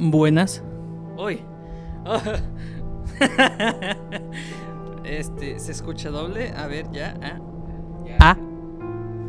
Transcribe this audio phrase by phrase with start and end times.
[0.00, 0.62] Buenas.
[1.18, 1.42] Uy.
[5.04, 6.52] este, ¿se escucha doble?
[6.56, 7.14] A ver, ya.
[7.22, 7.38] Ah.
[8.06, 8.16] Ya.
[8.20, 8.36] Ah.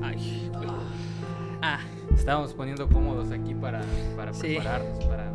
[0.04, 0.52] Ay.
[0.58, 0.68] uy.
[1.62, 1.80] Ah.
[2.16, 3.82] Estábamos poniendo cómodos aquí para,
[4.16, 4.56] para Sí.
[4.56, 5.32] prepararnos para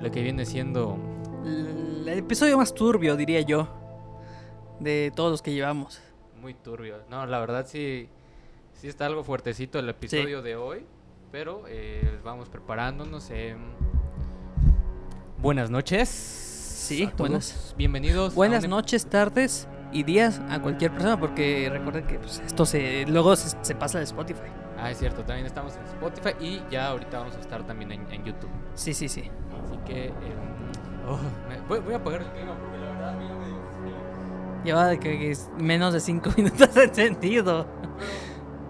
[0.00, 0.96] lo que viene siendo.
[1.44, 3.68] El episodio más turbio, diría yo,
[4.80, 6.00] de todos los que llevamos.
[6.40, 6.96] Muy turbio.
[7.10, 8.08] No, la verdad sí,
[8.74, 10.84] sí está algo fuertecito el episodio de hoy,
[11.32, 13.30] pero eh, vamos preparándonos.
[13.30, 13.56] eh.
[15.40, 16.08] Buenas noches.
[16.08, 17.74] Sí, buenas.
[17.76, 18.34] Bienvenidos.
[18.34, 22.66] Buenas un ep- noches, tardes y días a cualquier persona, porque recuerden que pues, esto
[22.66, 24.48] se luego se, se pasa de Spotify.
[24.78, 28.12] Ah, es cierto, también estamos en Spotify y ya ahorita vamos a estar también en,
[28.12, 28.50] en YouTube.
[28.74, 29.30] Sí, sí, sí.
[29.64, 30.12] Así que eh,
[31.08, 33.34] oh, me- voy, voy a apagar el clima porque la verdad me dio
[33.80, 34.64] frío.
[34.64, 37.66] Lleva de que, que es menos de 5 minutos encendido.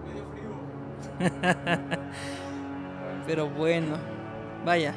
[0.05, 1.99] Me dio frío.
[3.27, 3.97] Pero bueno,
[4.65, 4.93] vaya.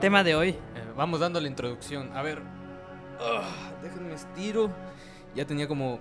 [0.00, 0.48] Tema de hoy.
[0.50, 2.10] Eh, vamos dando la introducción.
[2.16, 2.40] A ver,
[3.20, 3.42] ah,
[3.82, 4.70] déjenme estiro.
[5.34, 5.98] Ya tenía como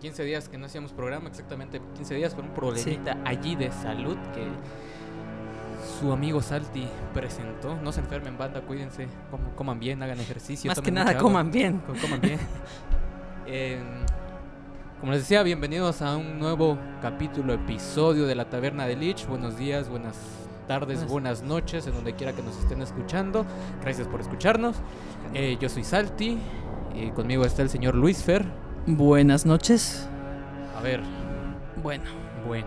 [0.00, 4.16] 15 días que no hacíamos programa, exactamente 15 días por un problemita allí de salud
[4.34, 4.44] que
[6.00, 7.76] su amigo Salti presentó.
[7.76, 10.68] No se enfermen, banda, cuídense, com- coman bien, hagan ejercicio.
[10.68, 11.78] Más que nada, coman bien.
[11.78, 12.38] Com- Coman bien.
[13.44, 13.76] Eh,
[15.00, 19.26] como les decía, bienvenidos a un nuevo capítulo, episodio de la Taberna de Lich.
[19.26, 20.16] Buenos días, buenas
[20.66, 23.44] tardes, Buenas- noches, en donde quiera que nos estén escuchando.
[23.82, 24.76] Gracias por escucharnos.
[25.34, 26.38] Eh, yo soy Salti
[26.94, 28.44] y conmigo está el señor Luis Fer.
[28.86, 30.08] Buenas noches.
[30.76, 31.00] A ver,
[31.82, 32.04] Bueno.
[32.46, 32.66] bueno,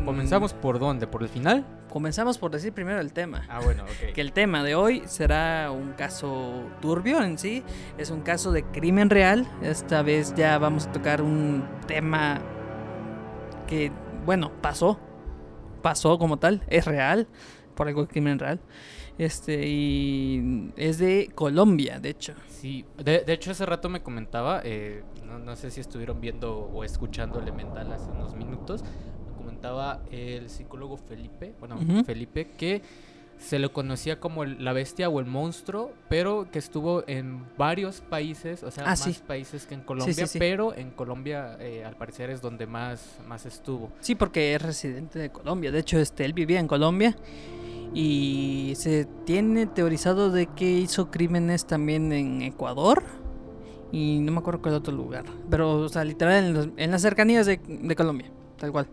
[0.00, 1.64] mm, comenzamos por dónde, por el final.
[1.90, 3.44] Comenzamos por decir primero el tema.
[3.48, 4.12] Ah, bueno, ok.
[4.14, 7.62] Que el tema de hoy será un caso turbio en sí.
[7.96, 9.46] Es un caso de crimen real.
[9.62, 12.40] Esta vez ya vamos a tocar un tema
[13.66, 13.90] que,
[14.26, 14.98] bueno, pasó.
[15.82, 16.62] Pasó como tal.
[16.68, 17.26] Es real.
[17.74, 18.60] Por algo crimen real.
[19.18, 22.34] Este, y es de Colombia, de hecho.
[22.48, 26.54] Sí, de, de hecho hace rato me comentaba, eh, no, no sé si estuvieron viendo
[26.54, 28.84] o escuchando Elemental hace unos minutos,
[29.26, 31.78] me comentaba el psicólogo Felipe, bueno.
[32.04, 32.82] Felipe, que
[33.38, 38.00] se lo conocía como el- la bestia o el monstruo, pero que estuvo en varios
[38.00, 39.16] países, o sea, Ah, más sí.
[39.26, 40.38] países que en Colombia, sí, sí.
[40.38, 43.90] pero en Colombia eh, al parecer es donde más, más estuvo.
[44.00, 45.70] Sí, porque es residente de Colombia.
[45.70, 47.14] De hecho, este, él vivía en Colombia.
[47.94, 53.02] Y se tiene teorizado de que hizo crímenes también en Ecuador.
[53.92, 55.24] Y no me acuerdo cuál otro lugar.
[55.48, 58.30] Pero, o sea, literal en, los- en las cercanías de, de Colombia.
[58.58, 58.88] Tal cual.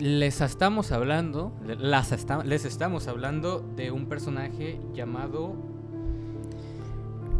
[0.00, 2.10] Les estamos hablando, las
[2.46, 5.54] les estamos hablando de un personaje llamado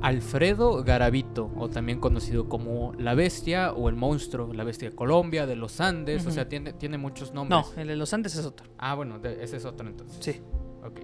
[0.03, 5.47] Alfredo Garavito, o también conocido como la bestia o el monstruo, la bestia de Colombia,
[5.47, 7.73] de los Andes, o sea, tiene, tiene muchos No, nombres.
[7.79, 8.67] el de los Andes es otro.
[8.77, 10.19] Ah, bueno, de- ese es otro entonces.
[10.21, 10.41] Sí.
[10.85, 11.01] Ok.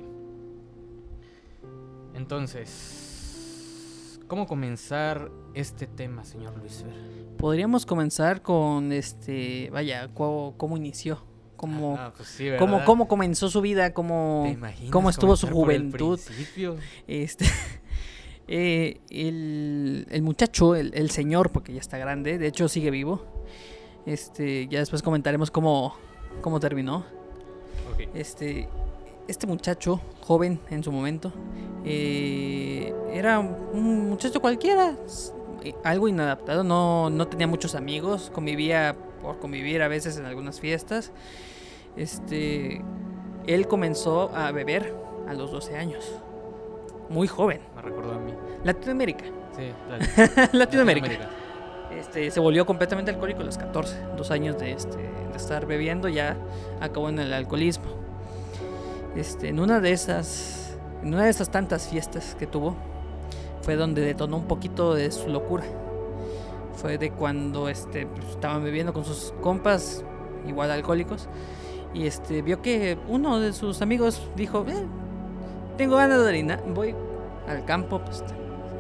[2.15, 6.84] Entonces, ¿cómo comenzar este tema, señor Luis?
[7.38, 9.71] Podríamos comenzar con este.
[9.71, 11.19] Vaya, cómo inició.
[11.56, 13.93] Cómo, Ah, pues sí, cómo, cómo comenzó su vida.
[13.93, 16.21] Cómo, ¿Te imaginas cómo estuvo su juventud.
[17.06, 17.47] Este,
[18.49, 23.25] eh, el, el muchacho, el, el señor, porque ya está grande, de hecho sigue vivo.
[24.06, 25.97] Este, ya después comentaremos cómo,
[26.41, 27.05] cómo terminó.
[28.15, 28.69] Este,
[29.27, 31.33] este muchacho, joven en su momento,
[31.84, 34.97] eh, era un muchacho cualquiera,
[35.65, 40.60] eh, algo inadaptado, no, no tenía muchos amigos, convivía por convivir a veces en algunas
[40.60, 41.10] fiestas.
[41.97, 42.81] Este,
[43.47, 44.94] él comenzó a beber
[45.26, 46.04] a los 12 años,
[47.09, 47.60] muy joven.
[47.75, 48.32] Me recordó a mí.
[48.62, 49.25] Latinoamérica.
[49.56, 50.50] Sí, dale.
[50.53, 51.28] Latinoamérica.
[51.91, 53.97] Este, se volvió completamente alcohólico a los 14.
[54.16, 56.37] Dos años de, este, de estar bebiendo, ya
[56.81, 57.87] acabó en el alcoholismo.
[59.16, 62.76] Este, en una de esas, en una de esas tantas fiestas que tuvo,
[63.62, 65.64] fue donde detonó un poquito de su locura.
[66.76, 70.04] Fue de cuando este, pues, estaban bebiendo con sus compas,
[70.47, 71.28] igual alcohólicos,
[71.94, 74.84] y este, vio que uno de sus amigos dijo, "Eh,
[75.76, 76.94] tengo ganas de orinar, voy
[77.49, 78.23] al campo, pues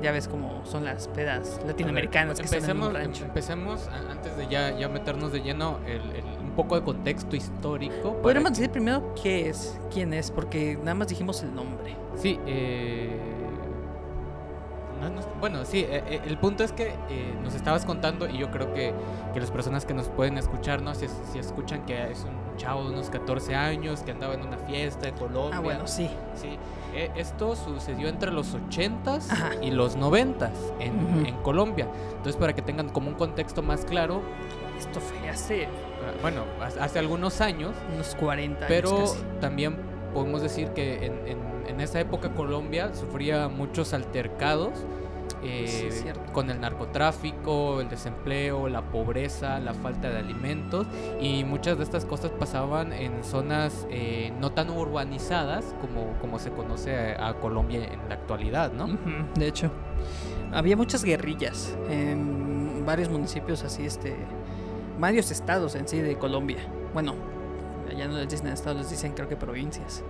[0.02, 3.24] ya ves cómo son las pedas latinoamericanas A que ver, están en un empecemos, rancho.
[3.24, 7.34] empecemos a- antes de ya, ya meternos de lleno el, el- un poco de contexto
[7.34, 8.14] histórico.
[8.20, 11.96] Podríamos decir primero qué es, quién es, porque nada más dijimos el nombre.
[12.16, 13.08] Sí, eh,
[15.00, 18.38] no, no, bueno, sí, eh, eh, el punto es que eh, nos estabas contando y
[18.38, 18.92] yo creo que,
[19.32, 20.94] que las personas que nos pueden escuchar, ¿no?
[20.94, 24.56] Si, si escuchan que es un chavo de unos 14 años que andaba en una
[24.58, 25.56] fiesta en Colombia.
[25.58, 26.10] Ah, bueno, sí.
[26.34, 26.58] Sí,
[26.94, 29.50] eh, esto sucedió entre los 80s Ajá.
[29.62, 30.50] y los 90s
[30.80, 31.86] en, Colombia.
[32.10, 34.22] Entonces, para que tengan como un contexto más claro,
[34.78, 39.18] Esto fue hace ah, bueno, hace- hace algunos años, unos 40 años pero casi.
[39.40, 39.76] también
[40.12, 44.72] podemos decir que en, en, en esa época Colombia sufría muchos altercados
[45.42, 50.86] eh, Sí, con el narcotráfico, el desempleo, la pobreza, la falta de alimentos
[51.20, 56.50] y muchas de estas cosas pasaban en zonas eh, no tan urbanizadas como, como se
[56.50, 58.88] conoce a, a Colombia en la actualidad, ¿no?
[59.34, 59.70] De hecho,
[60.52, 64.16] había muchas guerrillas en varios municipios así, este,
[64.98, 66.58] varios estados en sí de Colombia.
[66.94, 67.14] Bueno,
[67.90, 70.02] allá no les dicen estados, les dicen creo que provincias.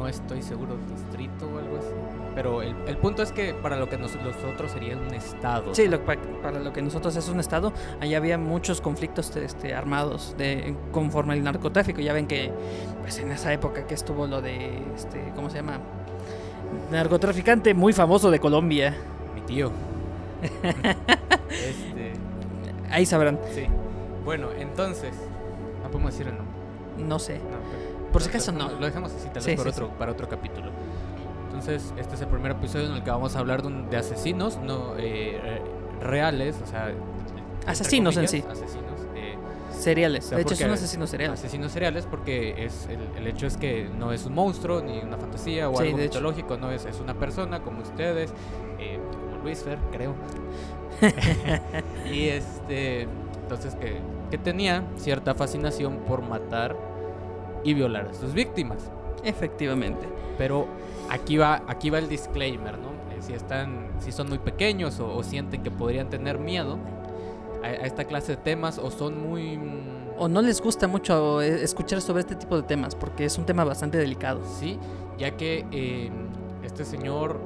[0.00, 1.88] No estoy seguro, distrito o algo así.
[2.34, 5.74] Pero el, el punto es que para lo que nos- nosotros sería un estado.
[5.74, 9.74] Sí, lo- pa- para lo que nosotros es un estado, allá había muchos conflictos este,
[9.74, 12.00] armados de, conforme al narcotráfico.
[12.00, 12.50] Ya ven que,
[13.02, 15.80] pues en esa época que estuvo lo de, este, ¿cómo se llama?
[16.90, 18.96] Narcotraficante muy famoso de Colombia.
[19.34, 19.70] Mi tío.
[21.50, 22.12] este,
[22.90, 23.66] Ahí sabrán, sí.
[24.24, 25.12] Bueno, entonces,
[25.82, 26.49] no podemos decir el nombre.
[27.00, 27.38] No sé.
[27.38, 28.70] No, Por si acaso no.
[28.70, 30.70] Lo dejamos así, tal Sí, por sí, otro, para otro capítulo.
[31.46, 33.96] Entonces, este es el primer episodio en el que vamos a hablar de, un- de
[33.96, 35.60] asesinos no eh, eh,
[36.00, 38.44] reales, o sea, entre Asesinos en comillas, sí.
[38.50, 39.00] Asesinos.
[39.14, 39.34] eh,
[39.72, 40.24] Cereales.
[40.26, 41.38] O sea, de hecho, son asesinos cereales.
[41.40, 45.16] Asesinos seriales porque es el, el hecho es que no es un monstruo ni una
[45.16, 45.96] fantasía o algo hecho.
[46.18, 48.32] mitológico, no es, es una persona como ustedes,
[48.78, 50.14] eh, como Luis Fer, creo.
[52.12, 53.02] y este,
[53.42, 53.98] entonces que,
[54.30, 56.76] que tenía cierta fascinación por matar
[57.64, 58.90] y violar a sus víctimas.
[59.24, 60.08] Efectivamente.
[60.38, 60.66] Pero
[61.10, 62.90] aquí va, aquí va el disclaimer, ¿no?
[63.12, 66.78] Eh, si están, si son muy pequeños o, o sienten que podrían tener miedo
[67.62, 71.42] a, a esta clase de temas o son muy mm, O no les gusta mucho
[71.42, 74.40] eh, escuchar sobre este tipo de temas porque es un tema bastante delicado.
[74.58, 74.78] Sí,
[75.18, 76.10] ya que eh,
[76.62, 77.40] este señor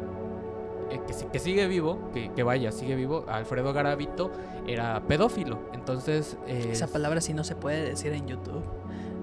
[0.91, 4.31] eh, que, que sigue vivo, que, que vaya, sigue vivo, Alfredo Garavito
[4.67, 5.59] era pedófilo.
[5.73, 8.63] Entonces, eh, Esa palabra sí no se puede decir en YouTube.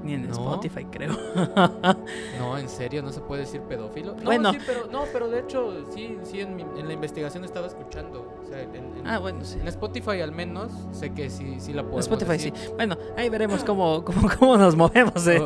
[0.04, 0.32] Ni en ¿No?
[0.34, 1.12] Spotify, creo.
[2.40, 4.16] no, en serio, no se puede decir pedófilo.
[4.16, 4.52] No, Bueno.
[4.52, 8.28] sí, pero no, pero de hecho, sí, sí, en, mi- en la investigación estaba escuchando.
[8.44, 9.60] O sea, en, en- ah, bueno, sí.
[9.60, 12.00] en Spotify al menos sé que sí, sí la puedo.
[12.00, 12.54] Spotify sí.
[12.76, 15.46] Bueno, ahí veremos cómo, cómo, cómo nos movemos eh,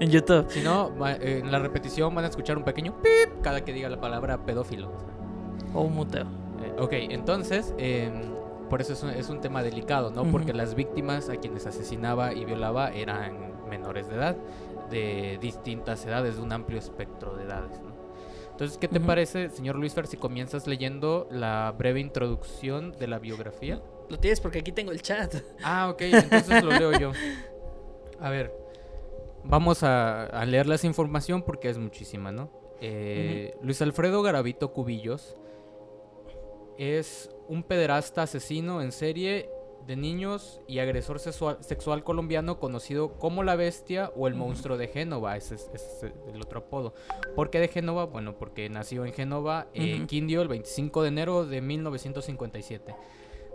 [0.00, 0.46] en YouTube.
[0.50, 3.88] Si no, eh, en la repetición van a escuchar un pequeño pip cada que diga
[3.88, 4.92] la palabra pedófilo.
[5.74, 6.26] O un muteo.
[6.62, 8.22] Eh, ok, entonces, em,
[8.70, 10.24] por eso es un, es un tema delicado, ¿no?
[10.24, 14.36] Porque las víctimas a quienes asesinaba y violaba eran menores de edad,
[14.90, 17.96] de distintas edades, de un amplio espectro de edades, ¿no?
[18.50, 23.18] Entonces, ¿qué te parece, señor Luis Fer, si comienzas leyendo la breve introducción de la
[23.18, 23.82] biografía?
[24.08, 25.34] Lo tienes porque aquí tengo el chat.
[25.62, 27.12] Ah, ok, entonces lo leo yo.
[28.20, 28.50] A ver,
[29.44, 32.50] vamos a, a leer esa información porque es muchísima, ¿no?
[32.80, 35.36] Eh, Luis Alfredo Garavito Cubillos
[36.78, 39.50] es un pederasta asesino en serie
[39.86, 44.88] de niños y agresor sexual, sexual colombiano conocido como la bestia o el monstruo de
[44.88, 46.94] Génova, ese es, ese es el otro apodo.
[47.34, 48.06] ¿Por qué de Génova?
[48.06, 50.06] Bueno, porque nació en Génova, eh, Ujú.
[50.06, 52.94] Quindio, el 25 de enero de 1957.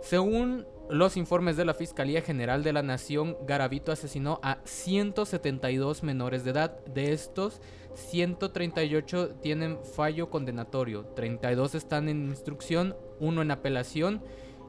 [0.00, 6.42] Según los informes de la Fiscalía General de la Nación, Garavito asesinó a 172 menores
[6.42, 6.84] de edad.
[6.86, 7.60] De estos,
[7.94, 14.22] 138 tienen fallo condenatorio, 32 están en instrucción, uno en apelación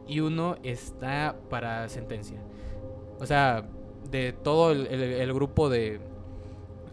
[0.08, 2.40] y uno está para sentencia.
[3.20, 3.66] O sea,
[4.10, 6.00] de todo el, el- el grupo de,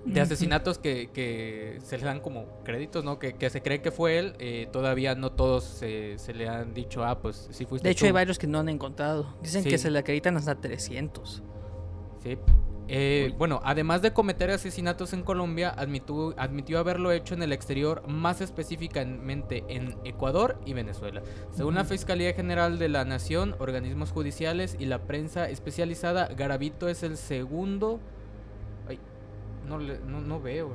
[0.05, 3.19] de asesinatos que, que se le dan como créditos, ¿no?
[3.19, 6.73] Que, que se cree que fue él, eh, todavía no todos se, se le han
[6.73, 8.07] dicho, ah, pues sí fuiste De hecho, tú".
[8.07, 9.35] hay varios que no han encontrado.
[9.43, 11.43] Dicen que se le acreditan hasta 300.
[12.23, 12.39] Sí.
[12.93, 18.03] Eh, bueno, además de cometer asesinatos en Colombia, admitió, admitió haberlo hecho en el exterior,
[18.09, 21.23] más específicamente en Ecuador y Venezuela.
[21.53, 21.85] Según la.
[21.85, 28.01] Fiscalía General de la Nación, organismos judiciales y la prensa especializada, Garavito es el segundo...
[28.89, 28.99] Ay,
[29.69, 30.73] no, le- no, no veo.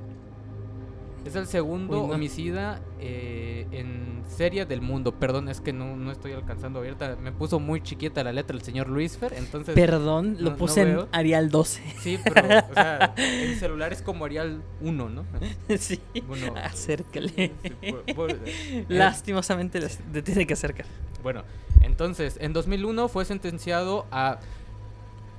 [1.26, 2.14] Es el segundo Uy, no.
[2.14, 5.12] homicida eh, en serie del mundo.
[5.16, 7.18] Perdón, es que no, no estoy alcanzando abierta.
[7.20, 9.74] Me puso muy chiquita la letra el señor Luis Fer, entonces...
[9.74, 11.00] Perdón, no- lo puse en.
[11.12, 11.82] Arial 12.
[12.00, 15.26] Sí, pero, o sea, el celular es como Arial 1, ¿no?
[15.80, 16.00] sí.
[16.28, 17.30] Bueno, Acércale.
[17.64, 20.86] sí, por- por- eh, Lastimosamente les- te tiene que acercar.
[21.24, 21.44] Bueno,
[21.82, 24.38] entonces, en 2001 fue sentenciado a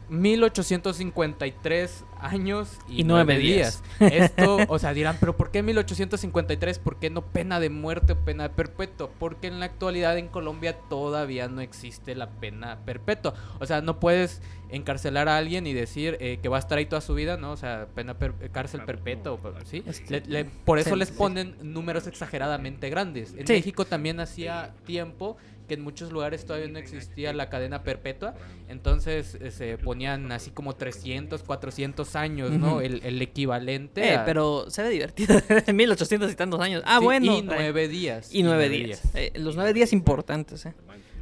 [0.08, 3.82] 1853 años y, Y nueve nueve días.
[4.00, 6.78] Esto, o sea, dirán, pero ¿por qué 1853?
[6.78, 9.10] ¿Por qué no pena de muerte o pena perpetua?
[9.18, 13.34] Porque en la actualidad en Colombia todavía no existe la pena perpetua.
[13.60, 16.86] O sea, no puedes encarcelar a alguien y decir eh, que va a estar ahí
[16.86, 17.52] toda su vida, ¿no?
[17.52, 19.82] O sea, pena per- cárcel perpetua, ¿sí?
[19.86, 21.14] Este, Le- le- por eso sí, les sí.
[21.16, 23.34] ponen números exageradamente grandes.
[23.36, 23.52] En Sí.
[23.52, 25.36] México también hacía tiempo
[25.68, 28.34] que en muchos lugares todavía no existía la cadena perpetua,
[28.68, 32.80] entonces eh, se ponían así como 300, 400 años, ¿no?
[32.80, 34.24] El, el equivalente Eh, a...
[34.24, 35.40] pero se ve divertido.
[35.66, 36.82] En 1800 y tantos años.
[36.86, 37.36] Ah, Sí, bueno.
[37.38, 38.32] Y nueve días.
[38.32, 39.02] Y nueve días.
[39.14, 40.74] Eh, los nueve días importantes, ¿eh?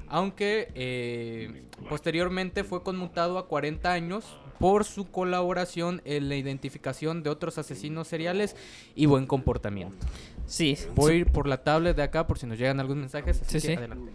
[0.08, 4.24] Aunque eh, posteriormente fue conmutado a 40 años
[4.58, 8.54] por su colaboración en la identificación de otros asesinos seriales
[8.94, 10.06] y buen comportamiento.
[10.46, 10.76] Sí.
[10.94, 13.40] Voy a ir por la tablet de acá por si nos llegan algunos mensajes.
[13.42, 13.78] así Sí, que sí.
[13.78, 14.12] adelante.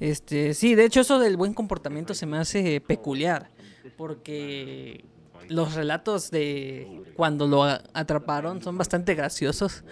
[0.00, 3.48] Este, sí, de hecho eso del buen comportamiento se me hace peculiar,
[3.96, 5.04] porque
[5.48, 9.84] los relatos de cuando lo atraparon son bastante graciosos,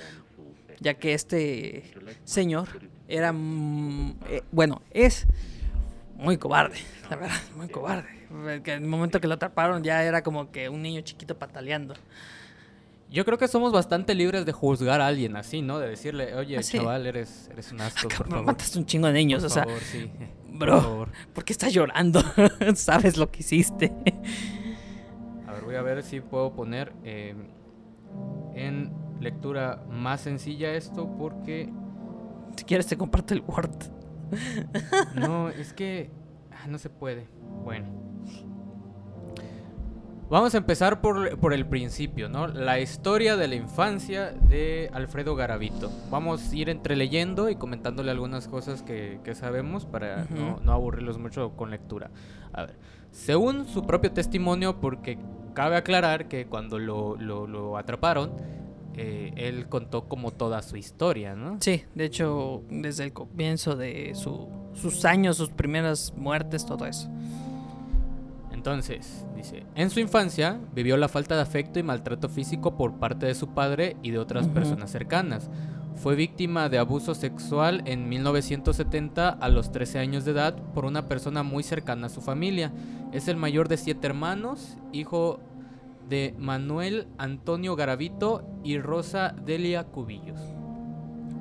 [0.81, 1.93] ya que este
[2.25, 2.69] señor
[3.09, 3.35] era,
[4.29, 5.27] eh, bueno, es
[6.17, 6.77] muy cobarde,
[7.11, 8.09] la verdad, muy cobarde.
[8.65, 11.95] Que en el momento que lo atraparon ya era como que un niño chiquito pataleando.
[13.09, 15.79] Yo creo que somos bastante libres de juzgar a alguien así, ¿no?
[15.79, 16.77] De decirle, oye, Ah, sí.
[16.79, 18.45] chaval, eres, eres un asco, por favor.
[18.45, 20.11] Mataste un chingo de niños, Por o sea, favor, sí.
[20.53, 20.73] bro.
[20.75, 21.09] Por favor.
[21.33, 22.21] ¿por qué estás llorando?
[22.75, 23.93] Sabes lo que hiciste.
[25.76, 27.35] A ver, voy a ver si puedo poner eh,
[28.54, 31.71] en lectura más sencilla esto porque
[32.56, 33.76] Si quieres te comparto el Word.
[35.14, 36.11] no, es que
[36.50, 37.28] ah, no se puede.
[37.64, 37.87] Bueno.
[40.28, 42.49] Vamos a empezar por, por el principio, ¿no?
[42.49, 45.92] La historia de la infancia de Alfredo Garavito.
[46.11, 50.26] Vamos a ir entreleyendo y comentándole algunas cosas que, que sabemos para
[50.64, 52.11] no aburrirlos mucho con lectura.
[52.52, 52.76] A ver,
[53.12, 55.16] según su propio testimonio, porque
[55.57, 58.31] cabe aclarar que cuando lo, lo- lo atraparon,
[58.95, 61.57] eh, él contó como toda su historia, ¿no?
[61.61, 67.09] Sí, de hecho, desde el comienzo de su, sus años, sus primeras muertes, todo eso.
[68.53, 73.27] Entonces, dice, en su infancia vivió la falta de afecto y maltrato físico por parte
[73.27, 75.51] de su padre y de otras personas cercanas.
[75.97, 81.09] Fue víctima de abuso sexual en 1970 a los 13 años de edad por una
[81.09, 82.73] persona muy cercana a su familia.
[83.12, 85.41] Es el mayor de siete hermanos, hijo
[86.09, 90.56] de Manuel Antonio Garavito y Rosa Delia Cubillos.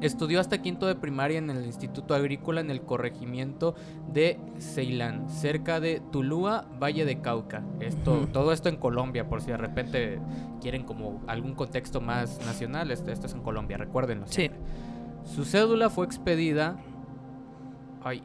[0.02, 3.75] Estudió hasta quinto de primaria en el Instituto Agrícola en el corregimiento
[4.12, 7.64] de Ceilán, cerca de Tulúa, Valle de Cauca.
[7.80, 8.28] Esto.
[8.32, 10.20] Todo esto en Colombia, por si de repente
[10.62, 12.92] quieren como algún contexto más nacional.
[12.92, 14.28] Esto, esto es en Colombia, recuérdenlo.
[14.28, 14.52] Sí.
[15.24, 16.78] Su cédula fue expedida
[18.06, 18.22] ay,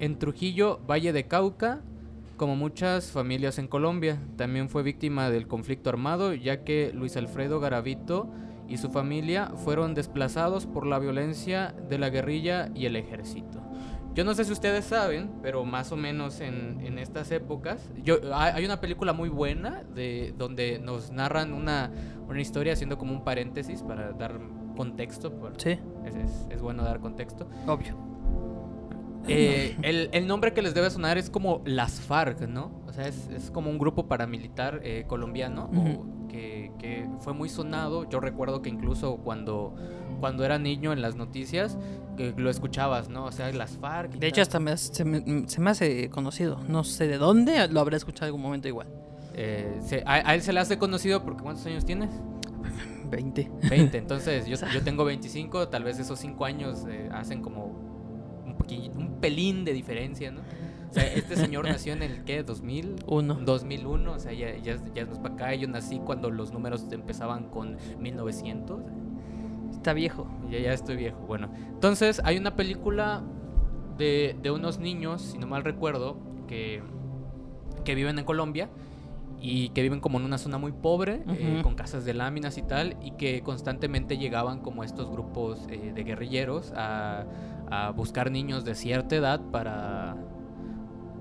[0.00, 1.80] en Trujillo, Valle de Cauca,
[2.36, 4.20] como muchas familias en Colombia.
[4.36, 8.28] También fue víctima del conflicto armado, ya que Luis Alfredo Garavito
[8.68, 13.60] y su familia fueron desplazados por la violencia de la guerrilla y el ejército.
[14.14, 18.18] Yo no sé si ustedes saben, pero más o menos en, en estas épocas, yo,
[18.32, 21.90] hay una película muy buena de donde nos narran una,
[22.28, 24.38] una historia haciendo como un paréntesis para dar
[24.76, 25.32] contexto.
[25.56, 27.48] Sí, es, es- es bueno dar contexto.
[27.66, 27.96] obvio.
[29.26, 32.82] Eh, el, el nombre que les debe sonar es como las FARC, ¿no?
[32.86, 36.23] O sea, es, es como un grupo paramilitar eh, colombiano o Ujú.
[36.34, 38.08] Que, que fue muy sonado.
[38.08, 39.74] Yo recuerdo que incluso cuando,
[40.18, 41.78] cuando era niño en las noticias,
[42.16, 43.26] que lo escuchabas, ¿no?
[43.26, 44.14] O sea, las FARC.
[44.14, 46.58] De hecho, hasta me, se, me, se me hace conocido.
[46.68, 48.88] No sé de dónde, lo habré escuchado en algún momento igual.
[49.34, 52.10] Eh, se- a, a él se le hace conocido porque ¿cuántos años tienes?
[53.10, 53.50] 20.
[53.70, 53.96] 20.
[53.98, 57.66] Entonces, yo, yo tengo 25, tal vez esos 5 años eh, hacen como
[58.46, 60.40] un pelín de diferencia, ¿no?
[60.94, 62.46] Sea, este señor nació en el, ¿qué?
[62.46, 63.04] ¿2000?
[63.08, 63.34] Uno.
[63.44, 65.54] 2001, o sea, ya, ya, ya es más para acá.
[65.54, 68.80] Yo nací cuando los números empezaban con 1900.
[69.72, 70.28] Está viejo.
[70.48, 71.18] Ya, ya estoy viejo.
[71.26, 73.24] Bueno, entonces hay una película
[73.98, 76.80] de, de unos niños, si no mal recuerdo, que,
[77.84, 78.68] que viven en Colombia
[79.40, 81.62] y que viven como en una zona muy pobre, eh, Ujú.
[81.64, 86.04] con casas de láminas y tal, y que constantemente llegaban como estos grupos eh, de
[86.04, 87.24] guerrilleros a,
[87.68, 90.16] a buscar niños de cierta edad para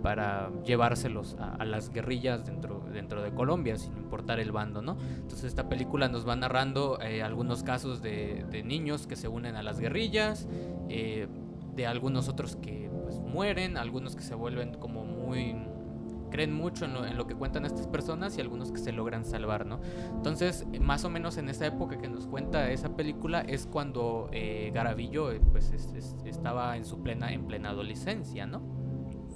[0.04, 4.98] para llevárselos a, las guerrillas dentro, dentro de Colombia, sin importar el bando, ¿no?
[5.16, 9.64] Entonces esta película nos va narrando eh, algunos casos de, niños que se unen a
[9.64, 10.48] las guerrillas,
[10.90, 11.28] eh,
[11.76, 15.56] de algunos otros que pues, mueren, algunos que se vuelven como muy
[16.30, 19.24] creen mucho en lo, en lo que cuentan estas personas y algunos que se logran
[19.24, 19.80] salvar, ¿no?
[20.16, 24.72] Entonces, más o menos en esa época que nos cuenta esa película es cuando eh,
[24.74, 28.58] Garavillo eh, pues es- es- estaba en su plena en plena adolescencia, ¿no?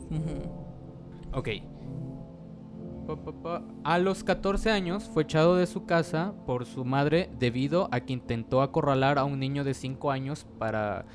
[0.09, 0.56] Ujú.
[1.37, 1.49] Ok.
[3.83, 8.13] A los 14 años fue echado de su casa por su madre debido a que
[8.13, 11.05] intentó acorralar a un niño de 5 años para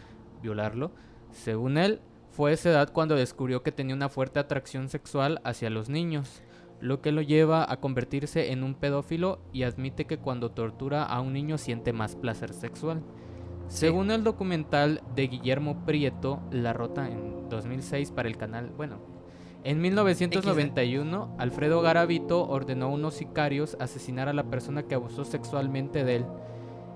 [0.41, 0.93] violarlo.
[1.33, 2.00] Según él,
[2.31, 6.43] fue esa edad cuando descubrió que tenía una fuerte atracción sexual hacia los niños.
[6.81, 11.21] lo que lo lleva a convertirse en un pedófilo y admite que cuando tortura a
[11.21, 13.05] un niño siente más placer sexual.
[13.69, 19.12] Según el documental de Guillermo Prieto, La Rota en 2006 para el canal, bueno,
[19.64, 26.04] en 1991 Alfredo Garavito ordenó a unos sicarios asesinar a la persona que abusó sexualmente
[26.04, 26.26] de él.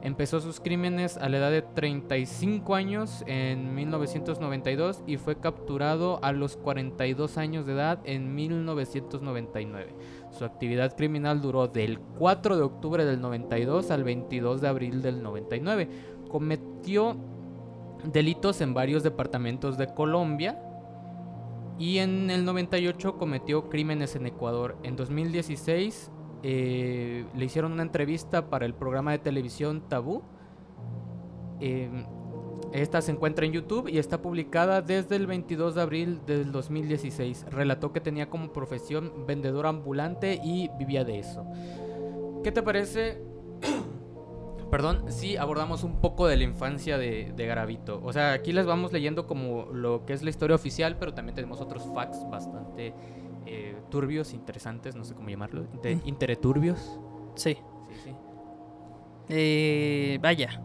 [0.02, 6.32] Empezó sus crímenes a la edad de 35 años en 1992 y fue capturado a
[6.32, 9.94] los 42 años de edad en 1999.
[10.30, 15.23] Su actividad criminal duró del 4 de octubre del 92 al 22 de abril del
[15.23, 15.88] 99.
[16.28, 17.16] Cometió
[18.04, 20.65] delitos en varios departamentos de Colombia
[21.78, 24.76] y en el 98 cometió crímenes en Ecuador.
[24.83, 26.11] En 2016
[26.42, 30.23] eh, le hicieron una entrevista para el programa de televisión Tabú.
[31.61, 32.06] Em,
[32.73, 37.47] esta se encuentra en YouTube y está publicada desde el 22 de abril del 2016.
[37.50, 41.47] Relató que tenía como profesión vendedor ambulante y vivía de eso.
[42.42, 43.23] ¿Qué te parece?
[44.70, 48.00] Perdón, si abordamos un poco de la infancia de, de Garavito.
[48.02, 51.35] O sea, aquí les vamos leyendo como lo que es la historia oficial, pero también
[51.35, 52.92] tenemos otros facts bastante
[53.46, 56.99] eh, turbios, interesantes, no sé cómo llamarlo, inter intereturbios.
[57.37, 57.54] Sí.
[57.54, 58.11] Sí, sí.
[59.28, 60.61] Eh, vaya,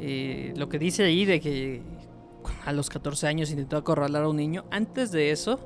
[0.00, 1.82] eh, lo que dice ahí de que
[2.64, 5.60] a los 14 años intentó acorralar a un niño, antes de eso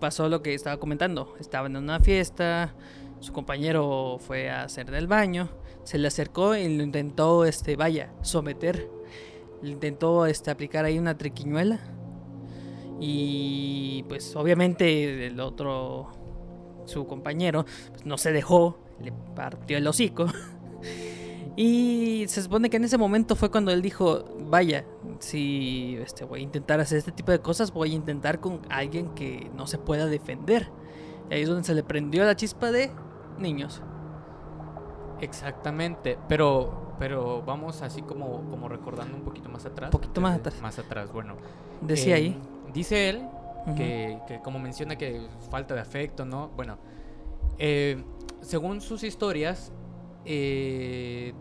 [0.00, 2.74] pasó lo que estaba comentando, estaban en una fiesta,
[3.20, 5.48] su compañero fue a hacer del baño,
[5.84, 8.90] se le acercó y lo intentó, este, vaya, someter,
[9.62, 11.80] le intentó este, aplicar ahí una triquiñuela
[12.98, 16.10] y pues obviamente el otro,
[16.84, 20.26] su compañero, pues, no se dejó, le partió el hocico.
[21.56, 24.86] Y se supone que en ese momento fue cuando él dijo, vaya,
[25.18, 29.12] si este, voy a intentar hacer este tipo de cosas, voy a intentar con alguien
[29.14, 30.70] que no se pueda defender.
[31.28, 32.90] Y ahí es donde se le prendió la chispa de
[33.40, 33.82] niños.
[35.20, 39.88] Exactamente, pero pero vamos así como, como recordando un poquito más atrás.
[39.88, 40.60] Un poquito más atrás.
[40.60, 41.36] Más atrás, bueno.
[41.80, 42.38] Decía ahí.
[42.74, 43.26] Dice él
[43.74, 46.50] que, como menciona que falta de afecto, ¿no?
[46.56, 46.76] Bueno,
[47.58, 48.04] eh,
[48.42, 49.72] según sus historias,
[50.26, 51.32] eh,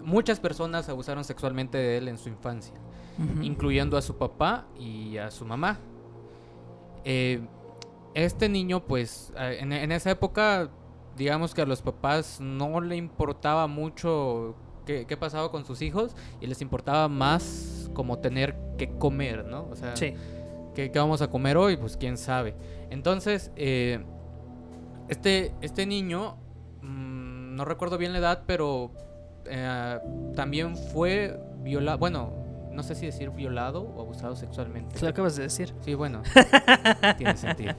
[0.00, 2.74] muchas personas abusaron sexualmente de él en su infancia,
[3.42, 5.80] incluyendo a su papá y a su mamá.
[7.04, 7.40] Eh,
[8.14, 10.70] este niño, pues, en, esa época,
[11.20, 14.56] digamos que a los papás no le importaba mucho
[14.86, 19.68] qué, qué, pasaba con sus hijos y les importaba más como tener que comer, ¿no?
[19.70, 20.14] O sea, sí
[20.74, 21.76] ¿Qué, vamos a comer hoy?
[21.76, 22.54] Pues quién sabe.
[22.90, 24.00] Entonces, eh,
[25.08, 26.36] este, este niño,
[26.82, 28.92] mm, no recuerdo bien la edad, pero
[29.46, 29.98] eh,
[30.34, 32.32] también fue violado, bueno,
[32.70, 35.00] no sé si decir violado o abusado sexualmente.
[35.00, 35.74] Lo acabas de decir.
[35.80, 36.22] Sí, bueno,
[37.18, 37.74] tiene sentido.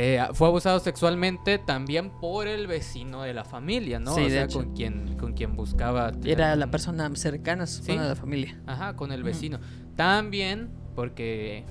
[0.00, 4.14] Eh, fue abusado sexualmente también por el vecino de la familia, ¿no?
[4.14, 6.12] Sí, o sea, con quien, con quien buscaba.
[6.24, 7.90] Era la persona cercana ¿Sí?
[7.90, 8.60] a la familia.
[8.64, 9.58] Ajá, con el vecino.
[9.96, 11.64] También porque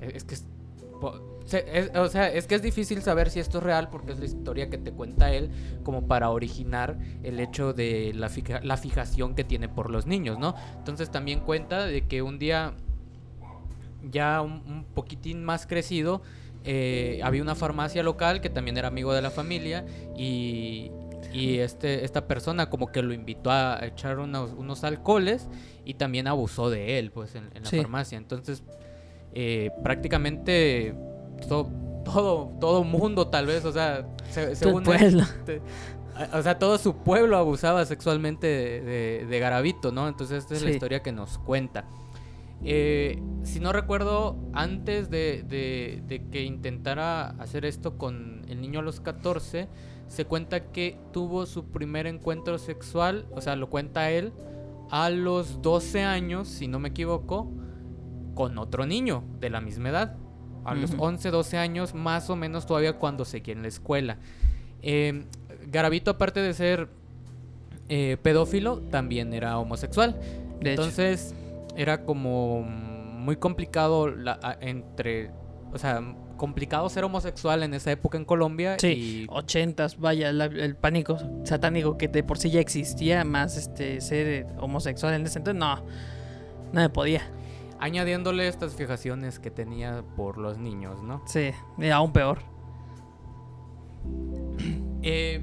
[0.00, 0.36] es que
[1.96, 4.68] o sea, es que es difícil saber si esto es real porque es la historia
[4.68, 5.50] que te cuenta él
[5.82, 8.30] como para originar el hecho de la,
[8.62, 10.54] la fijación que tiene por los niños, ¿no?
[10.76, 12.74] Entonces también cuenta de que un día
[14.08, 16.22] ya un, poquitín más crecido
[16.64, 19.84] eh, había una farmacia local que también era amigo de la familia
[20.16, 20.90] y,
[21.32, 25.48] y este, esta persona como que lo invitó a echar unos, unos alcoholes
[25.84, 28.18] y también abusó de él pues en, la farmacia.
[28.18, 28.62] Entonces
[29.32, 30.94] eh, prácticamente
[31.48, 31.70] todo,
[32.04, 34.06] todo, todo mundo tal vez, o sea,
[34.54, 35.24] según pueblo.
[36.32, 40.08] o sea, todo su pueblo abusaba sexualmente de, de, Garavito, ¿no?
[40.08, 41.86] Entonces esta es la historia que nos cuenta.
[42.64, 48.80] Eh, si no recuerdo, antes de, de, de, que intentara hacer esto con el niño
[48.80, 49.68] a los 14,
[50.08, 54.32] se cuenta que tuvo su primer encuentro sexual, o sea, lo cuenta él,
[54.90, 57.50] a los 12 años, si no me equivoco,
[58.34, 60.16] con otro niño de la misma edad.
[60.64, 64.18] A los 11, 12 años, más o menos todavía cuando seguía en la escuela.
[64.82, 65.24] Eh,
[65.68, 66.88] Garavito, aparte de ser
[67.88, 70.20] eh, pedófilo, también era homosexual.
[70.60, 71.34] Entonces,
[71.80, 75.30] era como muy complicado la, entre.
[75.72, 76.02] O sea,
[76.36, 78.76] complicado ser homosexual en esa época en Colombia.
[78.78, 84.46] Sí, ochentas, vaya, el pánico satánico que de por sí ya existía, más este ser
[84.58, 85.76] homosexual en ese entonces, no,
[86.72, 87.22] no me podía
[87.80, 91.22] añadiéndole estas fijaciones que tenía por los niños, ¿no?
[91.26, 91.50] Sí,
[91.90, 92.38] aún peor.
[95.02, 95.42] Eh,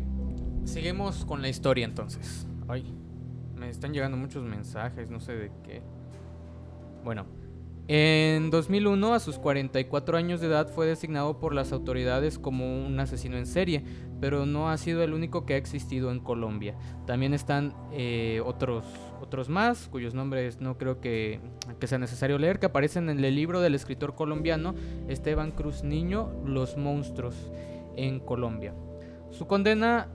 [0.65, 2.47] seguimos con la historia entonces.
[2.67, 2.95] Ay,
[3.56, 5.82] me están llegando muchos mensajes, no sé de qué.
[7.04, 7.26] Bueno,
[7.90, 13.00] En 2001, a sus 44 años de edad, fue designado por las autoridades como un
[13.00, 13.82] asesino en serie,
[14.20, 16.76] pero no ha sido el único que ha existido en Colombia.
[17.06, 18.84] También están eh, otros,
[19.22, 21.40] otros más, cuyos nombres no creo que,
[21.80, 24.76] que, sea necesario leer, que aparecen en el libro del escritor colombiano
[25.08, 27.36] Esteban Cruz Niño, Los monstruos
[27.96, 28.74] en Colombia.
[29.32, 30.10] Su condena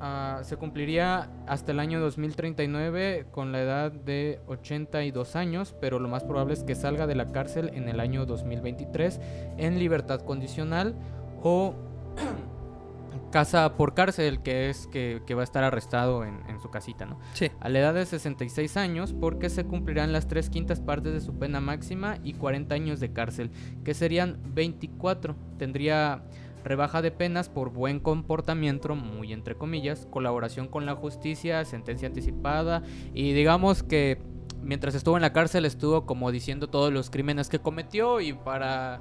[0.00, 6.08] Ah, se cumpliría hasta el año 2039 con la edad de 82 años, pero lo
[6.08, 9.20] más probable es que salga de la cárcel en el año 2023
[9.56, 10.94] en libertad condicional
[11.42, 11.74] o
[13.32, 17.18] casa por cárcel, que es que, va a estar arrestado en, su casita, ¿no?
[17.34, 17.50] Sí.
[17.60, 21.38] A la edad de 66 años, porque se cumplirán las tres quintas partes de su
[21.38, 23.50] pena máxima y 40 años de cárcel,
[23.84, 25.36] que serían 24.
[25.56, 26.22] Tendría
[26.64, 32.82] rebaja de penas por buen comportamiento, muy entre comillas, colaboración con la justicia, sentencia anticipada
[33.14, 34.18] y digamos que
[34.62, 39.00] mientras estuvo en la cárcel estuvo como diciendo todos los crímenes que cometió y para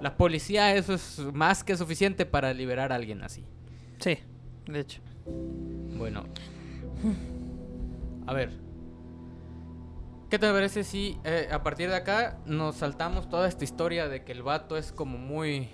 [0.00, 3.44] la policía eso es más que suficiente para liberar a alguien así.
[3.98, 4.18] Sí,
[4.66, 5.00] de hecho.
[5.96, 6.24] Bueno.
[8.26, 8.66] A ver.
[10.28, 14.24] ¿Qué te parece si eh, a partir de acá nos saltamos toda esta historia de
[14.24, 15.68] que el vato es como muy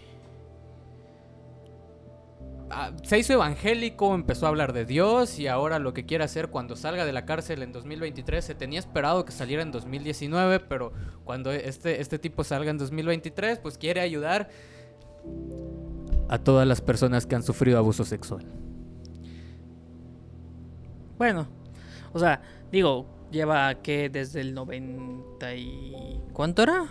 [3.03, 6.77] se hizo evangélico, empezó a hablar de Dios y ahora lo que quiere hacer cuando
[6.77, 10.93] salga de la cárcel en 2023, se tenía esperado que saliera en 2019, pero
[11.25, 14.49] cuando este, este tipo salga en 2023, pues quiere ayudar
[16.29, 18.47] a todas las personas que han sufrido abuso sexual.
[21.19, 21.47] Bueno,
[22.13, 26.21] o sea, digo, lleva que desde el 90 y...
[26.33, 26.89] ¿Cuánto era?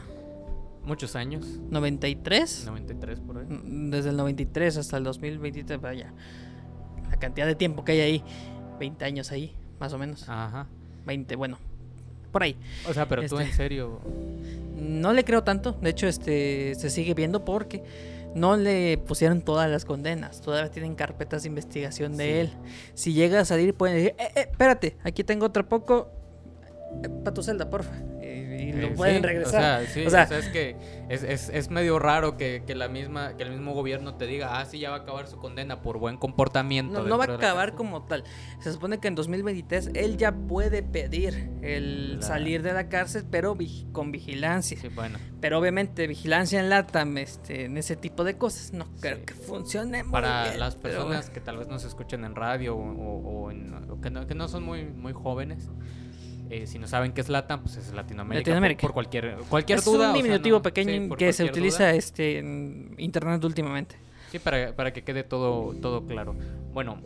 [0.84, 1.46] Muchos años.
[1.70, 2.66] 93.
[2.66, 3.46] 93 por ahí.
[3.46, 6.14] Mm, desde el 93 hasta el 2023, vaya.
[7.10, 8.24] La cantidad de tiempo que hay ahí.
[8.80, 10.28] 20 años ahí, más o menos.
[10.28, 10.68] Ajá.
[11.06, 11.60] 20, bueno.
[12.32, 12.56] Por ahí.
[12.90, 14.02] O sea, pero tú en este, serio.
[14.76, 15.74] No le creo tanto.
[15.74, 17.84] De hecho, este se sigue viendo porque
[18.34, 20.42] no le pusieron todas las condenas.
[20.42, 22.50] Todavía tienen carpetas de investigación de él.
[22.94, 26.10] Si llega a salir, pueden decir, eh, eh, espérate, aquí tengo otro poco.
[27.04, 27.94] Eh, para tu celda, porfa
[28.62, 29.84] y lo eh, pueden regresar.
[29.84, 30.76] O sea, es que
[31.10, 34.90] es, medio raro que, la misma, que el mismo gobierno te diga, ah, sí, ya
[34.90, 37.02] va a acabar su condena por buen comportamiento.
[37.02, 38.24] No, no va a acabar como tal.
[38.60, 43.58] Se supone que en 2023 él ya puede pedir el salir de la cárcel, pero
[43.92, 44.80] con vigilancia.
[44.80, 45.20] Sí, bueno.
[45.40, 50.04] Pero obviamente vigilancia en LATAM, este, en ese tipo de cosas, no creo que funcione
[50.04, 53.50] muy Para las personas que tal vez no se escuchen en radio o,
[54.02, 55.70] que, no, que no son muy, muy jóvenes.
[56.52, 58.82] Eh, si no saben qué es LATAM, pues es Latinoamérica.
[58.82, 60.10] Por, cualquier, cualquier duda.
[60.10, 63.96] Es un diminutivo pequeño que se utiliza este, en Internet últimamente.
[64.34, 66.36] Sí, para, que quede todo, todo claro.
[66.74, 67.02] Bueno,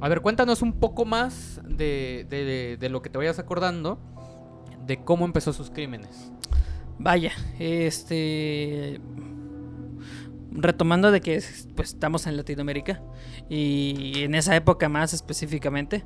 [0.00, 2.26] a ver, cuéntanos un poco más de,
[2.78, 3.98] de, lo que te vayas acordando
[4.86, 6.30] de cómo empezó sus crímenes.
[6.96, 9.00] Vaya, este
[10.52, 11.42] retomando de que
[11.74, 13.02] pues estamos en Latinoamérica
[13.48, 16.04] y en esa época más específicamente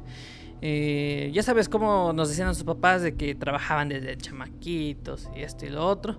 [0.67, 5.67] eh, ya sabes cómo nos decían sus papás de que trabajaban desde chamaquitos y esto
[5.67, 6.17] y lo otro.